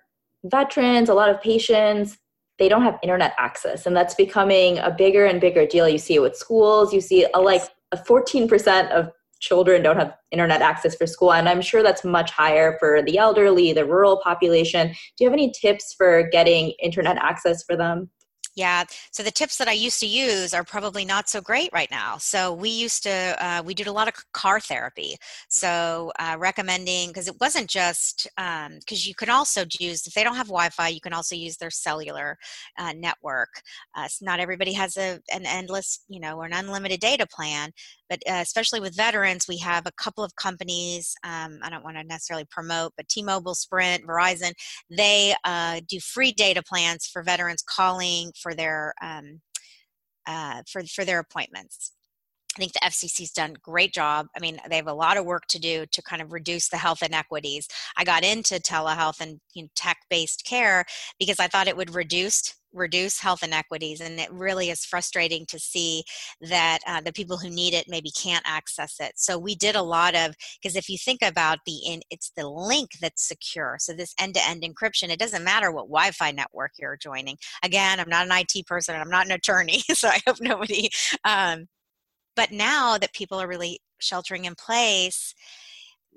veterans, 0.43 1.09
a 1.09 1.13
lot 1.13 1.29
of 1.29 1.41
patients, 1.41 2.17
they 2.57 2.69
don't 2.69 2.81
have 2.81 2.97
internet 3.03 3.33
access, 3.37 3.85
and 3.85 3.95
that's 3.95 4.15
becoming 4.15 4.79
a 4.79 4.89
bigger 4.89 5.25
and 5.25 5.39
bigger 5.39 5.65
deal. 5.67 5.87
You 5.87 5.99
see 5.99 6.15
it 6.15 6.21
with 6.21 6.35
schools. 6.35 6.93
You 6.93 7.01
see 7.01 7.27
a, 7.33 7.39
like 7.39 7.61
a 7.91 7.97
14% 7.97 8.89
of 8.89 9.11
children 9.39 9.83
don't 9.83 9.97
have 9.97 10.15
internet 10.31 10.61
access 10.61 10.95
for 10.95 11.05
school, 11.05 11.33
and 11.33 11.47
I'm 11.47 11.61
sure 11.61 11.83
that's 11.83 12.03
much 12.03 12.31
higher 12.31 12.77
for 12.79 13.03
the 13.03 13.17
elderly, 13.19 13.73
the 13.73 13.85
rural 13.85 14.19
population. 14.23 14.87
Do 14.87 15.23
you 15.23 15.27
have 15.27 15.33
any 15.33 15.51
tips 15.51 15.93
for 15.95 16.27
getting 16.31 16.73
internet 16.81 17.17
access 17.17 17.63
for 17.63 17.75
them? 17.75 18.09
Yeah. 18.57 18.85
So 19.11 19.21
the 19.21 19.29
tips 19.29 19.57
that 19.59 19.67
I 19.67 19.73
used 19.73 19.99
to 19.99 20.07
use 20.07 20.51
are 20.51 20.63
probably 20.63 21.05
not 21.05 21.29
so 21.29 21.39
great 21.41 21.69
right 21.71 21.91
now. 21.91 22.17
So 22.17 22.51
we 22.51 22.69
used 22.69 23.03
to, 23.03 23.35
uh, 23.39 23.61
we 23.63 23.75
did 23.75 23.85
a 23.85 23.91
lot 23.91 24.07
of 24.07 24.15
car 24.33 24.59
therapy. 24.59 25.15
So 25.47 26.11
uh, 26.17 26.37
recommending, 26.39 27.09
because 27.09 27.27
it 27.27 27.35
wasn't 27.39 27.69
just, 27.69 28.27
because 28.35 28.65
um, 28.67 28.79
you 28.89 29.13
can 29.13 29.29
also 29.29 29.63
use, 29.79 30.07
if 30.07 30.15
they 30.15 30.23
don't 30.23 30.35
have 30.35 30.47
Wi 30.47 30.69
Fi, 30.69 30.87
you 30.87 30.99
can 30.99 31.13
also 31.13 31.35
use 31.35 31.57
their 31.57 31.69
cellular 31.69 32.35
uh, 32.79 32.93
network. 32.97 33.49
Uh, 33.95 34.07
not 34.21 34.39
everybody 34.39 34.73
has 34.73 34.97
a, 34.97 35.19
an 35.31 35.45
endless, 35.45 35.99
you 36.09 36.19
know, 36.19 36.35
or 36.37 36.45
an 36.45 36.53
unlimited 36.53 36.99
data 36.99 37.27
plan 37.27 37.71
but 38.09 38.19
uh, 38.29 38.39
especially 38.41 38.79
with 38.79 38.95
veterans, 38.95 39.45
we 39.47 39.57
have 39.57 39.85
a 39.85 39.91
couple 39.91 40.23
of 40.23 40.35
companies. 40.35 41.13
Um, 41.23 41.59
I 41.63 41.69
don't 41.69 41.83
want 41.83 41.97
to 41.97 42.03
necessarily 42.03 42.45
promote, 42.49 42.93
but 42.95 43.07
T-Mobile, 43.07 43.55
Sprint, 43.55 44.05
Verizon, 44.05 44.53
they 44.89 45.35
uh, 45.43 45.81
do 45.87 45.99
free 45.99 46.31
data 46.31 46.63
plans 46.63 47.05
for 47.05 47.23
veterans 47.23 47.63
calling 47.67 48.31
for 48.41 48.53
their 48.53 48.93
um, 49.01 49.41
uh, 50.27 50.61
for 50.69 50.83
for 50.83 51.05
their 51.05 51.19
appointments. 51.19 51.93
I 52.57 52.59
think 52.59 52.73
the 52.73 52.79
FCC's 52.79 53.31
done 53.31 53.51
a 53.51 53.59
great 53.59 53.93
job. 53.93 54.27
I 54.35 54.39
mean, 54.39 54.59
they 54.67 54.77
have 54.77 54.87
a 54.87 54.93
lot 54.93 55.17
of 55.17 55.25
work 55.25 55.45
to 55.49 55.59
do 55.59 55.85
to 55.91 56.01
kind 56.01 56.23
of 56.23 56.33
reduce 56.33 56.69
the 56.69 56.77
health 56.77 57.03
inequities. 57.03 57.67
I 57.95 58.03
got 58.03 58.23
into 58.23 58.55
telehealth 58.55 59.21
and 59.21 59.39
you 59.53 59.63
know, 59.63 59.69
tech-based 59.75 60.43
care 60.43 60.85
because 61.19 61.39
I 61.39 61.47
thought 61.47 61.67
it 61.67 61.77
would 61.77 61.93
reduce 61.93 62.55
reduce 62.73 63.19
health 63.19 63.43
inequities 63.43 64.01
and 64.01 64.19
it 64.19 64.31
really 64.31 64.69
is 64.69 64.85
frustrating 64.85 65.45
to 65.47 65.59
see 65.59 66.03
that 66.41 66.79
uh, 66.87 67.01
the 67.01 67.13
people 67.13 67.37
who 67.37 67.49
need 67.49 67.73
it 67.73 67.85
maybe 67.87 68.11
can't 68.11 68.43
access 68.45 68.95
it. 68.99 69.13
So 69.15 69.37
we 69.37 69.55
did 69.55 69.75
a 69.75 69.81
lot 69.81 70.15
of 70.15 70.35
because 70.61 70.75
if 70.75 70.89
you 70.89 70.97
think 70.97 71.21
about 71.21 71.59
the 71.65 71.77
in 71.85 72.01
it's 72.09 72.31
the 72.35 72.47
link 72.47 72.91
that's 73.01 73.27
secure. 73.27 73.77
So 73.79 73.93
this 73.93 74.13
end-to-end 74.19 74.63
encryption 74.63 75.09
it 75.09 75.19
doesn't 75.19 75.43
matter 75.43 75.71
what 75.71 75.87
wi-fi 75.87 76.31
network 76.31 76.71
you're 76.77 76.97
joining. 76.97 77.37
Again 77.63 77.99
i'm 77.99 78.09
not 78.09 78.25
an 78.25 78.31
it 78.31 78.65
person 78.65 78.95
i'm 78.95 79.09
not 79.09 79.25
an 79.25 79.31
attorney 79.31 79.81
so 79.93 80.07
i 80.07 80.19
hope 80.27 80.37
nobody 80.41 80.89
um, 81.23 81.67
but 82.35 82.51
now 82.51 82.97
that 82.97 83.13
people 83.13 83.39
are 83.39 83.47
really 83.47 83.79
sheltering 83.99 84.45
in 84.45 84.55
place 84.55 85.33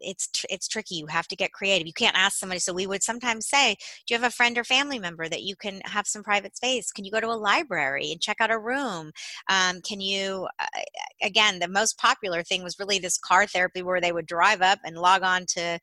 it's 0.01 0.29
tr- 0.29 0.47
it's 0.51 0.69
tricky 0.69 0.97
you 0.97 1.07
have 1.07 1.29
to 1.29 1.37
get 1.37 1.53
creative 1.53 1.87
you 1.87 1.93
can't 1.93 2.17
ask 2.17 2.39
somebody 2.39 2.59
so 2.59 2.73
we 2.73 2.87
would 2.87 3.03
sometimes 3.03 3.49
say 3.49 3.77
do 4.07 4.15
you 4.15 4.21
have 4.21 4.29
a 4.29 4.35
friend 4.35 4.57
or 4.59 4.65
family 4.65 4.99
member 4.99 5.29
that 5.29 5.43
you 5.43 5.57
can 5.57 5.81
have 5.85 6.07
some 6.07 6.23
private 6.23 6.57
space? 6.57 6.93
Can 6.93 7.05
you 7.05 7.11
go 7.11 7.21
to 7.21 7.29
a 7.29 7.35
library 7.35 8.13
and 8.13 8.21
check 8.21 8.39
out 8.41 8.51
a 8.51 8.59
room? 8.59 9.13
Um, 9.49 9.81
can 9.83 10.01
you 10.01 10.49
uh, 10.59 10.67
again 11.23 11.59
the 11.59 11.69
most 11.69 11.99
popular 11.99 12.43
thing 12.43 12.63
was 12.63 12.79
really 12.79 12.99
this 12.99 13.19
car 13.19 13.47
therapy 13.47 13.83
where 13.83 14.01
they 14.01 14.13
would 14.13 14.27
drive 14.27 14.63
up 14.63 14.79
and 14.85 14.97
log 14.97 15.23
on 15.23 15.47
to 15.47 15.79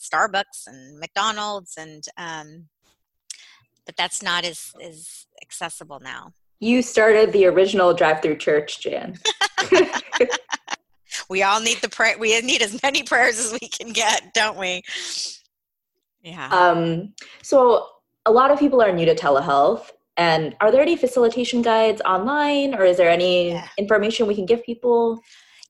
starbucks 0.00 0.66
and 0.66 0.98
mcdonald's 0.98 1.74
and 1.78 2.04
um, 2.16 2.68
but 3.86 3.96
that's 3.96 4.22
not 4.22 4.44
as 4.44 4.72
as 4.82 5.26
accessible 5.42 6.00
now. 6.00 6.32
You 6.60 6.80
started 6.80 7.32
the 7.32 7.46
original 7.46 7.92
drive-through 7.92 8.36
church 8.38 8.80
jan 8.80 9.18
we 11.32 11.42
all 11.42 11.60
need 11.60 11.78
the 11.78 11.88
prayer 11.88 12.16
we 12.18 12.38
need 12.42 12.62
as 12.62 12.80
many 12.82 13.02
prayers 13.12 13.38
as 13.40 13.58
we 13.60 13.68
can 13.68 13.92
get 13.92 14.32
don't 14.34 14.58
we 14.58 14.82
yeah 16.22 16.48
um 16.48 17.12
so 17.42 17.86
a 18.26 18.30
lot 18.30 18.50
of 18.50 18.58
people 18.58 18.80
are 18.80 18.92
new 18.92 19.06
to 19.06 19.14
telehealth 19.14 19.90
and 20.16 20.54
are 20.60 20.70
there 20.70 20.82
any 20.82 20.94
facilitation 20.94 21.62
guides 21.62 22.02
online 22.02 22.74
or 22.74 22.84
is 22.84 22.98
there 22.98 23.10
any 23.10 23.52
yeah. 23.52 23.66
information 23.78 24.26
we 24.26 24.34
can 24.34 24.46
give 24.46 24.62
people 24.62 25.20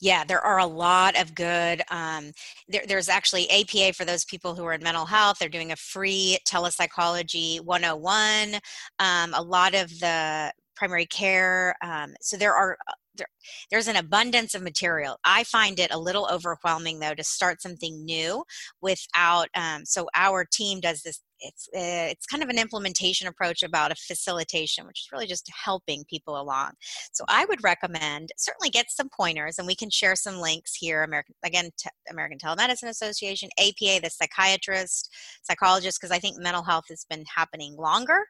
Yeah, 0.01 0.25
there 0.25 0.41
are 0.41 0.59
a 0.59 0.67
lot 0.67 1.17
of 1.17 1.33
good. 1.33 1.81
Um, 1.89 2.33
there, 2.67 2.83
there's 2.89 3.09
actually 3.09 3.49
APA 3.49 3.93
for 3.93 4.05
those 4.05 4.25
people 4.25 4.57
who 4.57 4.65
are 4.65 4.73
in 4.73 4.83
mental 4.83 5.07
health. 5.07 5.37
They're 5.39 5.49
doing 5.49 5.71
a 5.71 5.77
free 5.77 6.39
telepsychology 6.45 7.59
101. 7.59 8.61
Um, 8.99 9.33
a 9.33 9.41
lot 9.41 9.77
of 9.77 9.89
the 10.01 10.53
primary 10.75 11.07
care. 11.07 11.77
Um, 11.85 12.15
so 12.21 12.37
there 12.37 12.53
are 12.53 12.77
there, 13.17 13.27
there's 13.71 13.89
an 13.89 13.97
abundance 13.97 14.55
of 14.55 14.63
material. 14.63 15.19
I 15.25 15.45
find 15.45 15.79
it 15.79 15.93
a 15.93 15.99
little 15.99 16.29
overwhelming 16.31 17.01
though 17.01 17.15
to 17.15 17.25
start 17.25 17.61
something 17.63 18.05
new 18.05 18.45
without. 18.81 19.49
Um, 19.55 19.85
so 19.85 20.09
our 20.15 20.45
team 20.45 20.81
does 20.81 21.03
this 21.03 21.21
it's 21.43 21.69
uh, 21.75 22.09
it's 22.11 22.27
kind 22.27 22.43
of 22.43 22.49
an 22.49 22.59
implementation 22.59 23.27
approach 23.27 23.63
about 23.63 23.93
a 23.93 23.97
facilitation 23.97 24.87
which 24.87 25.01
is 25.01 25.09
really 25.13 25.27
just 25.27 25.51
helping 25.53 26.05
people 26.09 26.41
along. 26.41 26.73
So 27.13 27.25
i 27.29 27.45
would 27.45 27.63
recommend 27.63 28.31
certainly 28.37 28.71
get 28.71 28.91
some 28.91 29.09
pointers 29.09 29.59
and 29.59 29.67
we 29.67 29.75
can 29.75 29.91
share 29.91 30.17
some 30.17 30.37
links 30.37 30.75
here 30.75 31.03
american 31.03 31.35
again 31.45 31.71
american 32.11 32.39
telemedicine 32.39 32.89
association 32.89 33.49
apa 33.59 34.01
the 34.01 34.11
psychiatrist 34.11 35.15
psychologist 35.43 35.99
because 36.01 36.15
i 36.15 36.19
think 36.19 36.39
mental 36.39 36.63
health 36.63 36.85
has 36.89 37.05
been 37.09 37.25
happening 37.35 37.77
longer. 37.77 38.27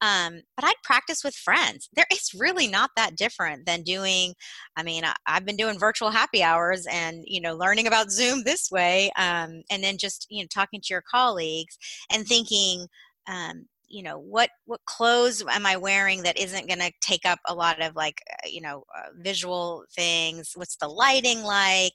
Um, 0.00 0.40
but 0.56 0.64
i'd 0.64 0.74
practice 0.82 1.24
with 1.24 1.34
friends. 1.34 1.88
There 1.94 2.06
it's 2.10 2.34
really 2.34 2.66
not 2.66 2.90
that 2.96 3.16
different 3.16 3.66
than 3.66 3.82
doing 3.82 4.34
i 4.76 4.82
mean 4.82 5.04
I, 5.04 5.14
have 5.26 5.44
been 5.44 5.56
doing 5.56 5.78
virtual 5.78 6.10
happy 6.10 6.42
hours 6.42 6.86
and 6.90 7.22
you 7.26 7.40
know 7.40 7.54
learning 7.54 7.86
about 7.86 8.10
zoom 8.10 8.42
this 8.44 8.70
way 8.70 9.10
um, 9.16 9.62
and 9.70 9.82
then 9.82 9.96
just 9.98 10.26
you 10.30 10.42
know 10.42 10.48
talking 10.52 10.80
to 10.80 10.94
your 10.94 11.02
colleagues 11.10 11.76
and 12.12 12.26
thinking 12.26 12.55
thinking 12.56 12.88
um, 13.28 13.66
you 13.88 14.02
know 14.02 14.18
what 14.18 14.50
what 14.64 14.80
clothes 14.84 15.42
am 15.48 15.64
i 15.64 15.76
wearing 15.76 16.22
that 16.22 16.38
isn't 16.38 16.68
going 16.68 16.80
to 16.80 16.92
take 17.00 17.24
up 17.24 17.38
a 17.46 17.54
lot 17.54 17.80
of 17.80 17.94
like 17.94 18.20
uh, 18.30 18.48
you 18.48 18.60
know 18.60 18.84
uh, 18.96 19.08
visual 19.18 19.84
things? 19.94 20.52
What's 20.54 20.76
the 20.76 20.88
lighting 20.88 21.42
like? 21.42 21.94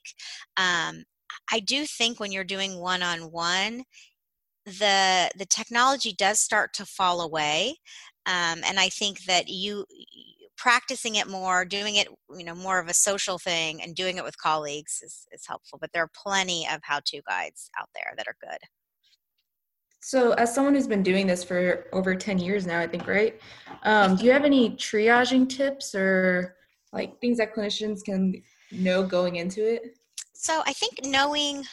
Um, 0.56 1.04
i 1.50 1.60
do 1.60 1.86
think 1.86 2.20
when 2.20 2.32
you're 2.32 2.44
doing 2.44 2.78
one 2.78 3.02
on 3.02 3.30
one 3.32 3.84
the 4.66 5.30
the 5.36 5.46
technology 5.46 6.14
does 6.16 6.38
start 6.38 6.72
to 6.74 6.84
fall 6.86 7.20
away 7.22 7.76
um, 8.26 8.60
and 8.66 8.78
i 8.78 8.88
think 8.88 9.24
that 9.24 9.48
you 9.48 9.84
practicing 10.58 11.16
it 11.16 11.26
more 11.26 11.64
doing 11.64 11.96
it 11.96 12.08
you 12.36 12.44
know 12.44 12.54
more 12.54 12.78
of 12.78 12.88
a 12.88 12.94
social 12.94 13.38
thing 13.38 13.82
and 13.82 13.94
doing 13.96 14.18
it 14.18 14.24
with 14.24 14.36
colleagues 14.38 15.00
is, 15.02 15.26
is 15.32 15.46
helpful 15.48 15.78
but 15.80 15.90
there 15.92 16.04
are 16.04 16.10
plenty 16.14 16.66
of 16.70 16.80
how 16.82 17.00
to 17.04 17.22
guides 17.26 17.70
out 17.80 17.88
there 17.94 18.12
that 18.16 18.28
are 18.28 18.36
good 18.40 18.58
so, 20.04 20.32
as 20.32 20.52
someone 20.52 20.74
who's 20.74 20.88
been 20.88 21.04
doing 21.04 21.28
this 21.28 21.44
for 21.44 21.86
over 21.92 22.16
10 22.16 22.40
years 22.40 22.66
now, 22.66 22.80
I 22.80 22.88
think, 22.88 23.06
right? 23.06 23.40
Um, 23.84 24.16
do 24.16 24.24
you 24.24 24.32
have 24.32 24.44
any 24.44 24.70
triaging 24.70 25.48
tips 25.48 25.94
or 25.94 26.56
like 26.92 27.20
things 27.20 27.38
that 27.38 27.54
clinicians 27.54 28.02
can 28.04 28.42
know 28.72 29.04
going 29.04 29.36
into 29.36 29.64
it? 29.64 29.96
So, 30.32 30.60
I 30.66 30.72
think 30.72 31.04
knowing 31.04 31.64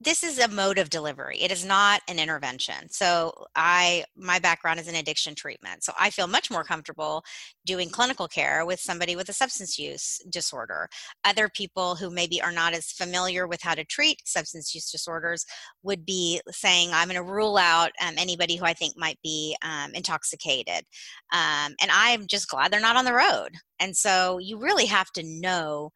this 0.00 0.22
is 0.22 0.38
a 0.38 0.48
mode 0.48 0.78
of 0.78 0.90
delivery. 0.90 1.38
It 1.40 1.50
is 1.50 1.64
not 1.64 2.02
an 2.08 2.18
intervention. 2.18 2.88
So 2.90 3.32
i 3.54 4.04
my 4.16 4.38
background 4.38 4.78
is 4.78 4.88
in 4.88 4.94
addiction 4.94 5.34
treatment. 5.34 5.84
So 5.84 5.92
i 5.98 6.10
feel 6.10 6.26
much 6.26 6.50
more 6.50 6.64
comfortable 6.64 7.24
doing 7.64 7.88
clinical 7.88 8.28
care 8.28 8.66
with 8.66 8.78
somebody 8.78 9.16
with 9.16 9.28
a 9.28 9.32
substance 9.32 9.78
use 9.78 10.20
disorder. 10.28 10.88
Other 11.24 11.48
people 11.48 11.94
who 11.96 12.10
maybe 12.10 12.42
are 12.42 12.52
not 12.52 12.74
as 12.74 12.92
familiar 12.92 13.46
with 13.46 13.62
how 13.62 13.74
to 13.74 13.84
treat 13.84 14.20
substance 14.26 14.74
use 14.74 14.90
disorders 14.90 15.46
would 15.82 16.04
be 16.04 16.40
saying 16.50 16.90
i'm 16.92 17.08
going 17.08 17.16
to 17.16 17.32
rule 17.32 17.56
out 17.56 17.90
um, 18.06 18.14
anybody 18.18 18.56
who 18.56 18.64
i 18.66 18.74
think 18.74 18.94
might 18.96 19.18
be 19.22 19.56
um, 19.62 19.92
intoxicated. 19.94 20.84
Um, 21.32 21.74
and 21.80 21.90
i'm 21.90 22.26
just 22.26 22.48
glad 22.48 22.70
they're 22.70 22.80
not 22.80 22.96
on 22.96 23.06
the 23.06 23.14
road. 23.14 23.50
And 23.78 23.96
so 23.96 24.38
you 24.38 24.58
really 24.58 24.86
have 24.86 25.10
to 25.12 25.22
know 25.22 25.90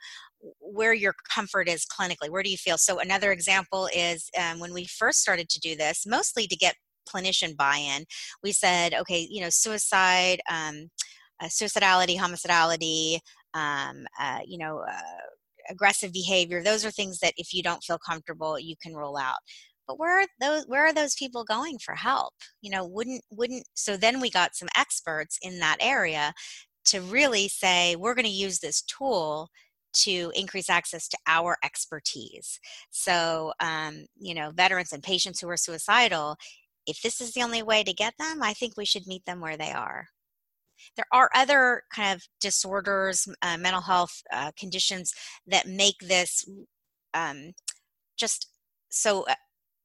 where 0.73 0.95
your 0.95 1.15
comfort 1.33 1.69
is 1.69 1.85
clinically. 1.87 2.31
Where 2.31 2.43
do 2.43 2.51
you 2.51 2.57
feel? 2.57 2.79
So, 2.79 2.99
another 2.99 3.33
example 3.33 3.89
is 3.95 4.29
um, 4.39 4.59
when 4.61 4.73
we 4.73 4.87
first 4.87 5.21
started 5.21 5.49
to 5.51 5.61
do 5.61 5.77
this, 5.77 6.05
mostly 6.07 6.47
to 6.47 6.57
get 6.57 6.75
clinician 7.09 7.57
buy 7.57 7.77
in, 7.77 8.05
we 8.43 8.53
said, 8.53 8.95
okay, 8.95 9.27
you 9.31 9.41
know, 9.41 9.51
suicide, 9.51 10.41
um, 10.51 10.89
uh, 11.43 11.47
suicidality, 11.47 12.17
homicidality, 12.17 13.19
um, 13.55 14.07
uh, 14.21 14.41
you 14.47 14.59
know, 14.59 14.83
uh, 14.89 15.21
aggressive 15.69 16.13
behavior, 16.13 16.63
those 16.63 16.85
are 16.85 16.91
things 16.91 17.19
that 17.21 17.35
if 17.37 17.53
you 17.53 17.63
don't 17.63 17.83
feel 17.83 17.99
comfortable, 17.99 18.59
you 18.59 18.75
can 18.83 18.95
roll 18.95 19.17
out 19.17 19.39
but 19.91 19.99
where 19.99 20.21
are 20.21 20.27
those 20.41 20.65
where 20.69 20.87
are 20.87 20.93
those 20.93 21.17
people 21.17 21.43
going 21.43 21.77
for 21.85 21.97
help 21.97 22.33
you 22.63 22.71
know 22.71 22.87
wouldn't 22.87 23.23
wouldn't 23.31 23.65
so 23.75 23.97
then 23.97 24.21
we 24.21 24.31
got 24.31 24.55
some 24.55 24.69
experts 24.77 25.37
in 25.43 25.59
that 25.59 25.77
area 25.81 26.33
to 26.85 27.01
really 27.01 27.49
say 27.49 27.97
we're 27.97 28.15
going 28.15 28.25
to 28.25 28.31
use 28.31 28.61
this 28.61 28.83
tool 28.83 29.49
to 29.93 30.33
increase 30.35 30.71
access 30.71 31.09
to 31.09 31.19
our 31.27 31.57
expertise. 31.65 32.61
So, 32.91 33.53
um, 33.61 34.07
you 34.19 34.35
know, 34.35 34.51
veterans 34.51 34.93
and 34.93 35.03
patients 35.03 35.41
who 35.41 35.49
are 35.49 35.57
suicidal, 35.57 36.37
if 36.87 37.03
this 37.03 37.21
is 37.21 37.33
the 37.33 37.43
only 37.43 37.63
way 37.63 37.83
to 37.83 37.93
get 37.93 38.15
them, 38.19 38.43
I 38.43 38.53
think 38.53 38.77
we 38.77 38.85
should 38.85 39.07
meet 39.07 39.25
them 39.25 39.41
where 39.41 39.57
they 39.57 39.73
are. 39.73 40.07
There 40.97 41.07
are 41.13 41.31
other 41.35 41.83
kind 41.95 42.15
of 42.17 42.23
disorders, 42.41 43.29
uh, 43.43 43.59
mental 43.59 43.83
health 43.83 44.23
uh, 44.33 44.51
conditions 44.59 45.13
that 45.47 45.69
make 45.69 45.99
this 46.01 46.49
um, 47.13 47.53
just 48.17 48.49
so 48.89 49.25
uh, 49.25 49.35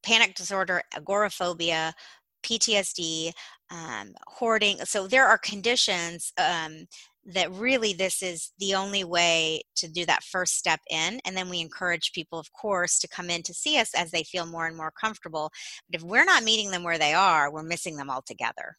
panic 0.03 0.35
disorder, 0.35 0.81
agoraphobia, 0.95 1.93
PTSD, 2.43 3.31
um, 3.71 4.13
hoarding. 4.27 4.77
So 4.85 5.07
there 5.07 5.25
are 5.25 5.37
conditions 5.37 6.31
um, 6.37 6.85
that 7.25 7.51
really 7.51 7.93
this 7.93 8.21
is 8.21 8.51
the 8.59 8.75
only 8.75 9.03
way 9.03 9.61
to 9.75 9.88
do 9.88 10.05
that 10.05 10.23
first 10.23 10.57
step 10.57 10.79
in. 10.89 11.19
And 11.25 11.35
then 11.35 11.49
we 11.49 11.59
encourage 11.59 12.11
people, 12.13 12.38
of 12.38 12.51
course, 12.53 12.99
to 12.99 13.07
come 13.07 13.29
in 13.29 13.41
to 13.43 13.53
see 13.53 13.79
us 13.79 13.93
as 13.95 14.11
they 14.11 14.23
feel 14.23 14.45
more 14.45 14.67
and 14.67 14.77
more 14.77 14.91
comfortable. 14.91 15.51
But 15.89 15.99
if 15.99 16.05
we're 16.05 16.25
not 16.25 16.43
meeting 16.43 16.71
them 16.71 16.83
where 16.83 16.99
they 16.99 17.13
are, 17.13 17.51
we're 17.51 17.63
missing 17.63 17.97
them 17.97 18.09
altogether. 18.09 18.77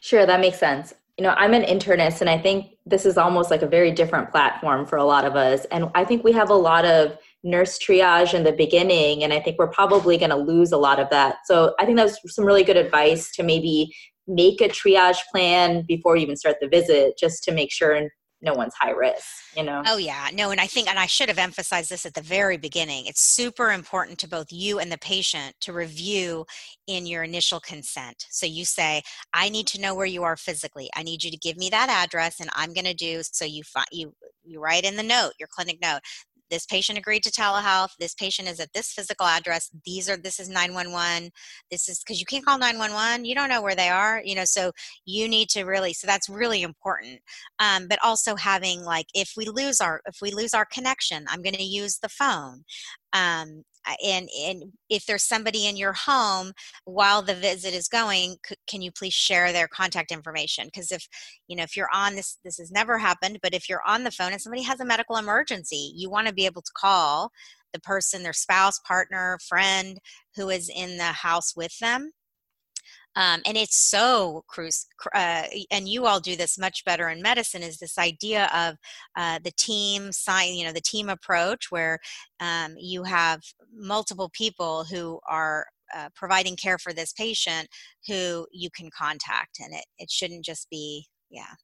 Sure, 0.00 0.26
that 0.26 0.40
makes 0.40 0.58
sense. 0.58 0.92
You 1.16 1.22
know, 1.22 1.30
I'm 1.30 1.54
an 1.54 1.62
internist, 1.62 2.20
and 2.20 2.28
I 2.28 2.36
think 2.36 2.72
this 2.84 3.06
is 3.06 3.16
almost 3.16 3.50
like 3.50 3.62
a 3.62 3.68
very 3.68 3.92
different 3.92 4.30
platform 4.30 4.84
for 4.84 4.96
a 4.96 5.04
lot 5.04 5.24
of 5.24 5.36
us. 5.36 5.64
And 5.66 5.88
I 5.94 6.04
think 6.04 6.24
we 6.24 6.32
have 6.32 6.50
a 6.50 6.54
lot 6.54 6.84
of 6.84 7.16
nurse 7.44 7.78
triage 7.78 8.34
in 8.34 8.42
the 8.42 8.52
beginning, 8.52 9.22
and 9.22 9.32
I 9.32 9.40
think 9.40 9.58
we're 9.58 9.68
probably 9.68 10.18
going 10.18 10.30
to 10.30 10.36
lose 10.36 10.72
a 10.72 10.76
lot 10.76 10.98
of 10.98 11.08
that. 11.10 11.36
So 11.44 11.74
I 11.78 11.86
think 11.86 11.96
that 11.96 12.04
was 12.04 12.34
some 12.34 12.44
really 12.44 12.64
good 12.64 12.76
advice 12.76 13.30
to 13.36 13.42
maybe 13.44 13.94
make 14.26 14.60
a 14.60 14.68
triage 14.68 15.18
plan 15.30 15.82
before 15.86 16.16
you 16.16 16.22
even 16.22 16.36
start 16.36 16.56
the 16.60 16.68
visit 16.68 17.18
just 17.18 17.44
to 17.44 17.52
make 17.52 17.70
sure 17.70 18.08
no 18.42 18.52
one's 18.54 18.74
high 18.74 18.90
risk 18.90 19.26
you 19.56 19.62
know? 19.62 19.82
Oh 19.86 19.96
yeah. 19.96 20.28
No 20.32 20.50
and 20.50 20.60
i 20.60 20.66
think 20.66 20.88
and 20.88 20.98
i 20.98 21.06
should 21.06 21.28
have 21.28 21.38
emphasized 21.38 21.90
this 21.90 22.06
at 22.06 22.14
the 22.14 22.20
very 22.20 22.56
beginning. 22.56 23.06
It's 23.06 23.22
super 23.22 23.72
important 23.72 24.18
to 24.18 24.28
both 24.28 24.48
you 24.50 24.78
and 24.78 24.90
the 24.90 24.98
patient 24.98 25.54
to 25.60 25.72
review 25.72 26.44
in 26.86 27.06
your 27.06 27.22
initial 27.22 27.60
consent. 27.60 28.26
So 28.30 28.46
you 28.46 28.64
say 28.64 29.02
i 29.32 29.48
need 29.48 29.66
to 29.68 29.80
know 29.80 29.94
where 29.94 30.06
you 30.06 30.22
are 30.22 30.36
physically. 30.36 30.90
I 30.94 31.02
need 31.02 31.24
you 31.24 31.30
to 31.30 31.36
give 31.36 31.56
me 31.56 31.70
that 31.70 31.88
address 31.88 32.40
and 32.40 32.50
i'm 32.54 32.72
going 32.72 32.84
to 32.84 32.94
do 32.94 33.22
so 33.22 33.44
you 33.44 33.62
find 33.62 33.86
you 33.92 34.12
you 34.44 34.60
write 34.60 34.84
in 34.84 34.96
the 34.96 35.02
note 35.02 35.32
your 35.38 35.48
clinic 35.50 35.78
note 35.80 36.00
this 36.50 36.66
patient 36.66 36.98
agreed 36.98 37.22
to 37.22 37.30
telehealth 37.30 37.90
this 37.98 38.14
patient 38.14 38.48
is 38.48 38.60
at 38.60 38.72
this 38.72 38.92
physical 38.92 39.26
address 39.26 39.70
these 39.84 40.08
are 40.08 40.16
this 40.16 40.38
is 40.38 40.48
911 40.48 41.30
this 41.70 41.88
is 41.88 42.00
because 42.00 42.20
you 42.20 42.26
can't 42.26 42.44
call 42.44 42.58
911 42.58 43.24
you 43.24 43.34
don't 43.34 43.48
know 43.48 43.62
where 43.62 43.74
they 43.74 43.88
are 43.88 44.22
you 44.24 44.34
know 44.34 44.44
so 44.44 44.70
you 45.04 45.28
need 45.28 45.48
to 45.48 45.64
really 45.64 45.92
so 45.92 46.06
that's 46.06 46.28
really 46.28 46.62
important. 46.62 47.20
Um, 47.58 47.86
but 47.88 47.98
also 48.02 48.36
having 48.36 48.82
like 48.82 49.06
if 49.14 49.32
we 49.36 49.46
lose 49.46 49.80
our 49.80 50.00
if 50.06 50.16
we 50.20 50.30
lose 50.30 50.54
our 50.54 50.66
connection 50.66 51.24
i'm 51.28 51.42
going 51.42 51.54
to 51.54 51.62
use 51.62 51.98
the 51.98 52.08
phone. 52.08 52.64
Um, 53.12 53.64
and 54.04 54.28
and 54.46 54.64
if 54.88 55.06
there's 55.06 55.24
somebody 55.24 55.66
in 55.66 55.76
your 55.76 55.92
home 55.92 56.52
while 56.84 57.22
the 57.22 57.34
visit 57.34 57.74
is 57.74 57.88
going 57.88 58.36
c- 58.46 58.56
can 58.66 58.82
you 58.82 58.90
please 58.92 59.14
share 59.14 59.52
their 59.52 59.68
contact 59.68 60.10
information? 60.12 60.66
Because 60.66 60.92
if 60.92 61.06
you 61.48 61.56
know 61.56 61.62
if 61.62 61.76
you're 61.76 61.88
on 61.92 62.14
this 62.14 62.38
this 62.44 62.58
has 62.58 62.70
never 62.70 62.98
happened 62.98 63.38
but 63.42 63.54
if 63.54 63.68
you're 63.68 63.86
on 63.86 64.04
the 64.04 64.10
phone 64.10 64.32
and 64.32 64.40
somebody 64.40 64.62
has 64.62 64.80
a 64.80 64.84
medical 64.84 65.16
emergency 65.16 65.92
you 65.94 66.10
want 66.10 66.26
to 66.26 66.34
be 66.34 66.46
able 66.46 66.62
to 66.62 66.72
call 66.76 67.30
the 67.72 67.80
person 67.80 68.22
their 68.22 68.32
spouse 68.32 68.78
partner 68.86 69.38
friend 69.46 69.98
who 70.36 70.48
is 70.48 70.70
in 70.74 70.96
the 70.96 71.04
house 71.04 71.54
with 71.56 71.76
them 71.78 72.12
um, 73.16 73.40
and 73.46 73.56
it's 73.56 73.76
so 73.76 74.44
cruise 74.46 74.86
uh, 75.14 75.44
and 75.70 75.88
you 75.88 76.06
all 76.06 76.20
do 76.20 76.36
this 76.36 76.58
much 76.58 76.84
better 76.84 77.08
in 77.08 77.22
medicine 77.22 77.62
is 77.62 77.78
this 77.78 77.98
idea 77.98 78.48
of 78.54 78.76
uh, 79.16 79.38
the 79.44 79.52
team 79.56 80.12
sign 80.12 80.54
you 80.54 80.64
know 80.64 80.72
the 80.72 80.80
team 80.80 81.08
approach 81.08 81.70
where 81.70 81.98
um, 82.40 82.74
you 82.78 83.02
have 83.02 83.40
multiple 83.72 84.30
people 84.32 84.84
who 84.84 85.20
are 85.28 85.66
uh, 85.94 86.08
providing 86.14 86.56
care 86.56 86.78
for 86.78 86.92
this 86.92 87.12
patient 87.12 87.68
who 88.06 88.46
you 88.52 88.68
can 88.70 88.90
contact 88.96 89.58
and 89.60 89.72
it, 89.74 89.84
it 89.98 90.10
shouldn't 90.10 90.44
just 90.44 90.68
be 90.70 91.06
yeah. 91.30 91.54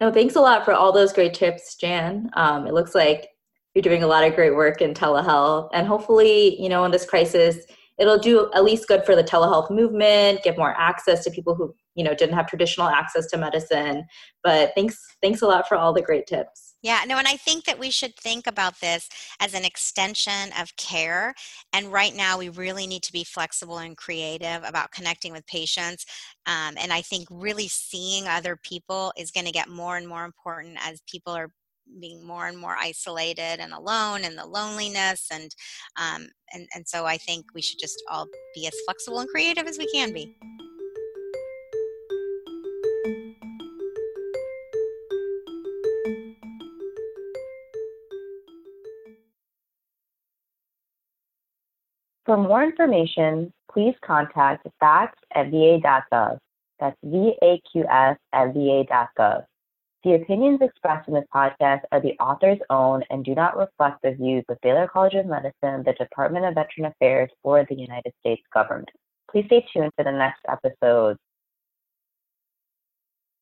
No 0.00 0.12
thanks 0.12 0.36
a 0.36 0.40
lot 0.40 0.64
for 0.64 0.72
all 0.72 0.92
those 0.92 1.12
great 1.12 1.34
tips 1.34 1.76
jan. 1.76 2.30
Um, 2.34 2.66
it 2.66 2.74
looks 2.74 2.94
like 2.94 3.28
you're 3.74 3.82
doing 3.82 4.02
a 4.02 4.06
lot 4.06 4.24
of 4.24 4.34
great 4.34 4.54
work 4.54 4.80
in 4.80 4.94
telehealth 4.94 5.68
and 5.72 5.86
hopefully 5.86 6.60
you 6.60 6.68
know 6.68 6.84
in 6.84 6.90
this 6.90 7.06
crisis 7.06 7.58
it'll 7.98 8.18
do 8.18 8.50
at 8.54 8.64
least 8.64 8.88
good 8.88 9.04
for 9.04 9.16
the 9.16 9.24
telehealth 9.24 9.70
movement, 9.70 10.42
give 10.42 10.56
more 10.56 10.74
access 10.78 11.24
to 11.24 11.30
people 11.30 11.54
who 11.54 11.74
you 11.94 12.04
know 12.04 12.14
didn't 12.14 12.34
have 12.34 12.46
traditional 12.46 12.88
access 12.88 13.26
to 13.26 13.38
medicine 13.38 14.04
but 14.44 14.72
thanks 14.76 14.98
thanks 15.22 15.40
a 15.40 15.46
lot 15.46 15.66
for 15.66 15.76
all 15.76 15.94
the 15.94 16.02
great 16.02 16.26
tips 16.26 16.66
yeah, 16.86 17.00
no, 17.04 17.18
and 17.18 17.26
I 17.26 17.36
think 17.36 17.64
that 17.64 17.80
we 17.80 17.90
should 17.90 18.14
think 18.14 18.46
about 18.46 18.78
this 18.80 19.08
as 19.40 19.54
an 19.54 19.64
extension 19.64 20.52
of 20.56 20.76
care. 20.76 21.34
And 21.72 21.90
right 21.90 22.14
now, 22.14 22.38
we 22.38 22.48
really 22.48 22.86
need 22.86 23.02
to 23.02 23.12
be 23.12 23.24
flexible 23.24 23.78
and 23.78 23.96
creative 23.96 24.62
about 24.62 24.92
connecting 24.92 25.32
with 25.32 25.44
patients. 25.48 26.06
Um, 26.46 26.76
and 26.78 26.92
I 26.92 27.00
think 27.00 27.26
really 27.28 27.66
seeing 27.66 28.28
other 28.28 28.56
people 28.62 29.12
is 29.16 29.32
going 29.32 29.46
to 29.46 29.52
get 29.52 29.68
more 29.68 29.96
and 29.96 30.06
more 30.06 30.24
important 30.24 30.78
as 30.80 31.00
people 31.10 31.32
are 31.32 31.50
being 32.00 32.24
more 32.26 32.46
and 32.46 32.58
more 32.58 32.76
isolated 32.78 33.60
and 33.60 33.72
alone 33.72 34.24
and 34.24 34.36
the 34.36 34.46
loneliness 34.46 35.28
and 35.32 35.54
um, 35.96 36.28
and 36.52 36.68
and 36.74 36.86
so 36.86 37.06
I 37.06 37.16
think 37.16 37.46
we 37.54 37.62
should 37.62 37.78
just 37.78 38.02
all 38.10 38.26
be 38.54 38.66
as 38.66 38.74
flexible 38.84 39.20
and 39.20 39.28
creative 39.28 39.66
as 39.66 39.78
we 39.78 39.90
can 39.92 40.12
be. 40.12 40.36
For 52.26 52.36
more 52.36 52.64
information, 52.64 53.52
please 53.70 53.94
contact 54.04 54.66
VAQS 54.82 55.12
at 55.32 55.50
va.gov. 55.50 56.38
That's 56.80 56.96
V-A-Q-S 57.04 58.16
at 58.32 58.52
va.gov. 58.52 59.44
The 60.06 60.14
opinions 60.14 60.60
expressed 60.62 61.08
in 61.08 61.14
this 61.14 61.24
podcast 61.34 61.80
are 61.90 62.00
the 62.00 62.16
author's 62.20 62.60
own 62.70 63.02
and 63.10 63.24
do 63.24 63.34
not 63.34 63.56
reflect 63.56 64.02
the 64.02 64.12
views 64.12 64.44
of 64.48 64.56
Baylor 64.62 64.86
College 64.86 65.14
of 65.14 65.26
Medicine, 65.26 65.82
the 65.82 65.96
Department 65.98 66.44
of 66.44 66.54
Veteran 66.54 66.86
Affairs, 66.86 67.28
or 67.42 67.64
the 67.64 67.74
United 67.74 68.12
States 68.20 68.44
government. 68.54 68.88
Please 69.28 69.46
stay 69.46 69.66
tuned 69.72 69.90
for 69.96 70.04
the 70.04 70.12
next 70.12 70.42
episode. 70.48 71.16